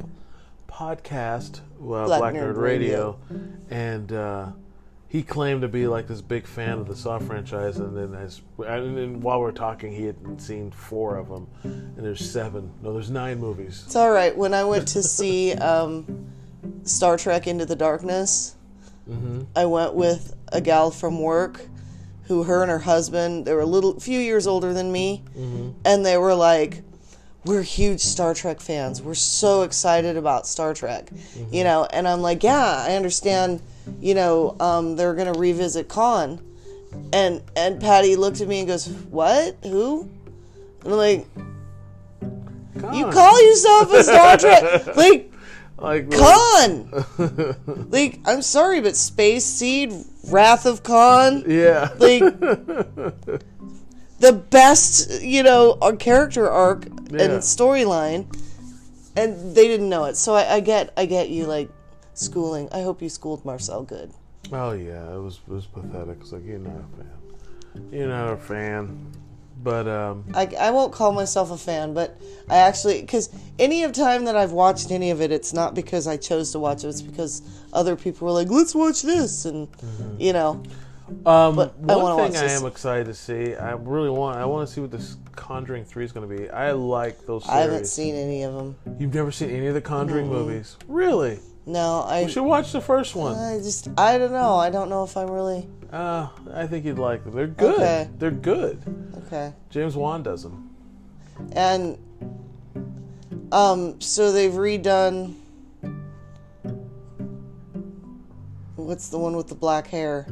podcast, 0.67 1.59
uh, 1.59 2.05
Black, 2.05 2.33
Nerd, 2.33 2.57
Radio, 2.57 3.19
and. 3.69 4.11
Uh, 4.11 4.47
he 5.09 5.23
claimed 5.23 5.61
to 5.61 5.69
be 5.69 5.87
like 5.87 6.07
this 6.07 6.21
big 6.21 6.45
fan 6.45 6.79
of 6.79 6.87
the 6.87 6.95
Saw 6.95 7.17
franchise, 7.19 7.77
and 7.77 7.95
then 7.95 8.13
as 8.13 8.41
and 8.57 8.97
then 8.97 9.21
while 9.21 9.39
we're 9.39 9.53
talking, 9.53 9.93
he 9.93 10.03
had 10.03 10.41
seen 10.41 10.69
four 10.69 11.15
of 11.15 11.29
them, 11.29 11.47
and 11.63 11.97
there's 11.97 12.29
seven. 12.29 12.73
No, 12.81 12.91
there's 12.91 13.09
nine 13.09 13.39
movies. 13.39 13.83
It's 13.85 13.95
all 13.95 14.11
right. 14.11 14.35
When 14.35 14.53
I 14.53 14.65
went 14.65 14.89
to 14.89 15.03
see 15.03 15.53
um, 15.53 16.27
Star 16.83 17.17
Trek 17.17 17.47
Into 17.47 17.65
the 17.65 17.75
Darkness, 17.75 18.56
Mm-hmm. 19.09 19.41
I 19.55 19.65
went 19.65 19.93
with 19.93 20.35
a 20.51 20.61
gal 20.61 20.91
from 20.91 21.19
work, 21.21 21.61
who 22.25 22.43
her 22.43 22.61
and 22.61 22.69
her 22.71 22.79
husband 22.79 23.45
they 23.45 23.53
were 23.53 23.61
a 23.61 23.65
little 23.65 23.99
few 23.99 24.19
years 24.19 24.47
older 24.47 24.73
than 24.73 24.91
me, 24.91 25.23
Mm-hmm. 25.37 25.69
and 25.85 26.05
they 26.05 26.17
were 26.17 26.35
like. 26.35 26.83
We're 27.45 27.61
huge 27.61 28.01
Star 28.01 28.33
Trek 28.33 28.59
fans. 28.59 29.01
We're 29.01 29.13
so 29.13 29.61
excited 29.61 30.17
about 30.17 30.45
Star 30.47 30.73
Trek, 30.73 31.05
Mm-hmm. 31.05 31.53
you 31.53 31.63
know. 31.63 31.85
And 31.85 32.05
I'm 32.05 32.21
like, 32.21 32.43
yeah, 32.43 32.83
I 32.85 32.95
understand. 32.95 33.61
You 34.01 34.15
know, 34.15 34.57
um, 34.59 34.97
they're 34.97 35.13
gonna 35.13 35.31
revisit 35.31 35.87
Khan, 35.87 36.41
and 37.13 37.41
and 37.55 37.79
Patty 37.79 38.17
looked 38.17 38.41
at 38.41 38.49
me 38.49 38.59
and 38.59 38.67
goes, 38.67 38.89
"What? 38.89 39.55
Who?" 39.63 40.09
And 40.83 40.91
I'm 40.93 40.97
like, 40.97 41.25
"You 42.93 43.09
call 43.11 43.41
yourself 43.47 43.93
a 43.93 44.03
Star 44.03 44.37
Trek? 44.37 44.85
Like, 44.97 45.31
like 45.77 46.09
Khan. 46.11 46.91
like, 47.91 48.19
I'm 48.25 48.41
sorry, 48.41 48.81
but 48.81 48.95
Space 48.95 49.45
Seed, 49.45 49.93
Wrath 50.29 50.65
of 50.65 50.83
Khan, 50.83 51.43
yeah, 51.47 51.89
like 51.97 52.21
the 54.19 54.33
best, 54.49 55.21
you 55.21 55.43
know, 55.43 55.75
character 55.99 56.49
arc 56.49 56.85
Yeah. 56.85 57.21
and 57.23 57.33
storyline, 57.41 58.25
and 59.15 59.55
they 59.55 59.67
didn't 59.67 59.89
know 59.89 60.05
it. 60.05 60.17
So 60.17 60.33
I, 60.35 60.55
I 60.55 60.59
get, 60.59 60.91
I 60.97 61.05
get 61.05 61.29
you, 61.29 61.45
like 61.45 61.69
schooling. 62.13 62.69
I 62.71 62.81
hope 62.81 63.01
you 63.01 63.09
schooled 63.09 63.45
Marcel 63.45 63.83
good. 63.83 64.11
oh 64.51 64.71
yeah, 64.71 65.13
it 65.13 65.19
was 65.19 65.39
it 65.47 65.51
was 65.53 65.65
pathetic. 65.67 66.17
It's 66.21 66.31
like 66.31 66.45
you're 66.45 66.59
not 66.59 66.75
a 66.81 66.97
fan. 66.97 67.91
You're 67.91 68.07
not 68.07 68.33
a 68.33 68.37
fan, 68.37 69.11
but 69.63 69.87
um, 69.87 70.23
I, 70.33 70.47
I 70.59 70.71
won't 70.71 70.93
call 70.93 71.11
myself 71.11 71.51
a 71.51 71.57
fan, 71.57 71.93
but 71.93 72.19
I 72.49 72.57
actually 72.57 73.01
because 73.01 73.29
any 73.59 73.83
of 73.83 73.91
time 73.91 74.25
that 74.25 74.35
I've 74.35 74.51
watched 74.51 74.91
any 74.91 75.09
of 75.11 75.21
it, 75.21 75.31
it's 75.31 75.53
not 75.53 75.73
because 75.75 76.07
I 76.07 76.17
chose 76.17 76.51
to 76.51 76.59
watch 76.59 76.83
it. 76.83 76.87
It's 76.87 77.01
because 77.01 77.41
other 77.73 77.95
people 77.95 78.27
were 78.27 78.33
like, 78.33 78.49
"Let's 78.49 78.75
watch 78.75 79.01
this," 79.01 79.45
and 79.45 79.67
you 80.19 80.33
know, 80.33 80.63
Um, 81.25 81.55
But 81.55 81.75
I 81.87 81.95
one 81.95 82.31
thing 82.31 82.35
I 82.35 82.51
am 82.51 82.65
excited 82.65 83.05
to 83.05 83.13
see, 83.13 83.55
I 83.55 83.71
really 83.71 84.09
want, 84.09 84.37
I 84.37 84.45
want 84.45 84.67
to 84.67 84.73
see 84.73 84.81
what 84.81 84.91
this 84.91 85.15
Conjuring 85.37 85.85
Three 85.85 86.03
is 86.03 86.11
going 86.11 86.27
to 86.29 86.35
be. 86.35 86.49
I 86.49 86.71
like 86.71 87.25
those 87.25 87.45
series. 87.45 87.57
I 87.57 87.61
haven't 87.61 87.85
seen 87.87 88.13
any 88.15 88.43
of 88.43 88.53
them. 88.53 88.75
You've 88.99 89.13
never 89.13 89.31
seen 89.31 89.49
any 89.49 89.67
of 89.67 89.73
the 89.73 89.81
Conjuring 89.81 90.27
movies, 90.27 90.75
really? 90.87 91.39
No, 91.67 92.05
I 92.07 92.21
You 92.21 92.29
should 92.29 92.43
watch 92.43 92.71
the 92.71 92.79
first 92.79 93.13
one. 93.13 93.35
I 93.35 93.57
just 93.57 93.89
I 93.97 94.17
don't 94.17 94.31
know. 94.31 94.55
I 94.55 94.69
don't 94.69 94.89
know 94.89 95.03
if 95.03 95.17
I'm 95.17 95.29
really 95.29 95.67
Uh, 95.91 96.29
I 96.53 96.65
think 96.65 96.85
you'd 96.85 96.97
like 96.97 97.25
them. 97.25 97.33
They're 97.35 97.45
good. 97.47 97.75
Okay. 97.75 98.09
They're 98.17 98.31
good. 98.31 98.81
okay. 99.25 99.53
James 99.69 99.95
Wan 99.97 100.23
does 100.23 100.43
them. 100.43 100.73
And 101.51 101.97
um, 103.51 103.99
so 103.99 104.31
they've 104.31 104.51
redone. 104.51 105.35
What's 108.77 109.09
the 109.09 109.17
one 109.17 109.35
with 109.35 109.47
the 109.47 109.55
black 109.55 109.87
hair? 109.87 110.25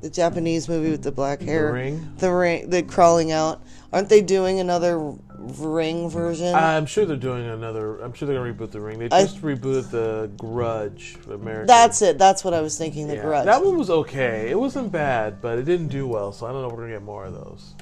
The 0.00 0.08
Japanese 0.08 0.68
movie 0.68 0.90
with 0.90 1.02
the 1.02 1.12
black 1.12 1.42
hair. 1.42 1.66
The 1.66 1.72
ring? 1.72 2.12
The 2.16 2.32
ring. 2.32 2.70
The 2.70 2.82
crawling 2.82 3.30
out. 3.30 3.62
Aren't 3.92 4.08
they 4.08 4.22
doing 4.22 4.58
another 4.60 5.14
ring 5.58 6.08
version? 6.10 6.54
I'm 6.54 6.86
sure 6.86 7.04
they're 7.04 7.16
doing 7.16 7.46
another. 7.46 7.98
I'm 8.00 8.12
sure 8.12 8.26
they're 8.28 8.36
gonna 8.38 8.52
reboot 8.52 8.70
the 8.70 8.80
Ring. 8.80 8.98
They 8.98 9.06
I- 9.10 9.22
just 9.22 9.42
rebooted 9.42 9.90
the 9.90 10.30
Grudge 10.36 11.16
American. 11.30 11.66
That's 11.66 12.02
it. 12.02 12.18
That's 12.18 12.44
what 12.44 12.54
I 12.54 12.60
was 12.60 12.76
thinking. 12.78 13.08
The 13.08 13.16
Yeah. 13.16 13.22
Grudge. 13.22 13.44
That 13.46 13.64
one 13.64 13.76
was 13.78 13.90
okay. 13.90 14.48
It 14.50 14.58
wasn't 14.58 14.92
bad, 14.92 15.40
but 15.40 15.58
it 15.58 15.64
didn't 15.64 15.88
do 15.88 16.06
well. 16.06 16.32
So 16.32 16.46
I 16.46 16.52
don't 16.52 16.62
know 16.62 16.68
if 16.68 16.74
we're 16.74 16.82
gonna 16.82 16.92
get 16.94 17.02
more 17.02 17.24
of 17.24 17.34
those. 17.34 17.74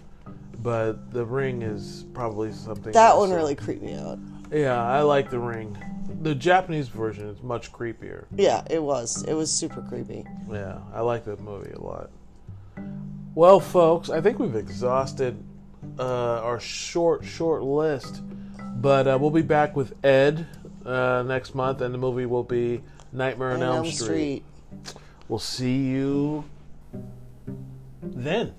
But 0.62 1.12
the 1.12 1.24
Ring 1.24 1.62
is 1.62 2.04
probably 2.14 2.52
something. 2.52 2.92
that 2.92 3.10
else. 3.10 3.20
one 3.20 3.30
really 3.36 3.54
creeped 3.54 3.82
me 3.82 3.94
out. 3.94 4.18
Yeah, 4.52 4.82
I 4.82 5.02
like 5.02 5.30
the 5.30 5.38
Ring. 5.38 5.76
The 6.22 6.34
Japanese 6.34 6.88
version 6.88 7.28
is 7.28 7.42
much 7.42 7.72
creepier. 7.72 8.24
Yeah, 8.34 8.62
it 8.70 8.82
was. 8.82 9.22
It 9.28 9.34
was 9.34 9.50
super 9.52 9.82
creepy. 9.82 10.24
Yeah, 10.50 10.78
I 10.94 11.00
like 11.00 11.24
that 11.24 11.40
movie 11.40 11.72
a 11.72 11.80
lot. 11.80 12.10
Well, 13.34 13.60
folks, 13.60 14.08
I 14.08 14.20
think 14.20 14.38
we've 14.38 14.56
exhausted 14.56 15.36
uh, 15.98 16.40
our 16.42 16.60
short, 16.60 17.24
short 17.24 17.62
list. 17.62 18.22
But 18.58 19.08
uh, 19.08 19.18
we'll 19.20 19.30
be 19.30 19.42
back 19.42 19.74
with 19.74 19.94
Ed 20.04 20.46
uh, 20.84 21.24
next 21.26 21.54
month, 21.54 21.80
and 21.80 21.92
the 21.92 21.98
movie 21.98 22.26
will 22.26 22.44
be 22.44 22.82
Nightmare 23.12 23.48
on 23.48 23.54
And 23.54 23.62
Elm 23.62 23.90
Street. 23.90 24.44
We'll 25.28 25.38
see 25.38 25.84
you 25.84 26.44
then. 28.02 28.54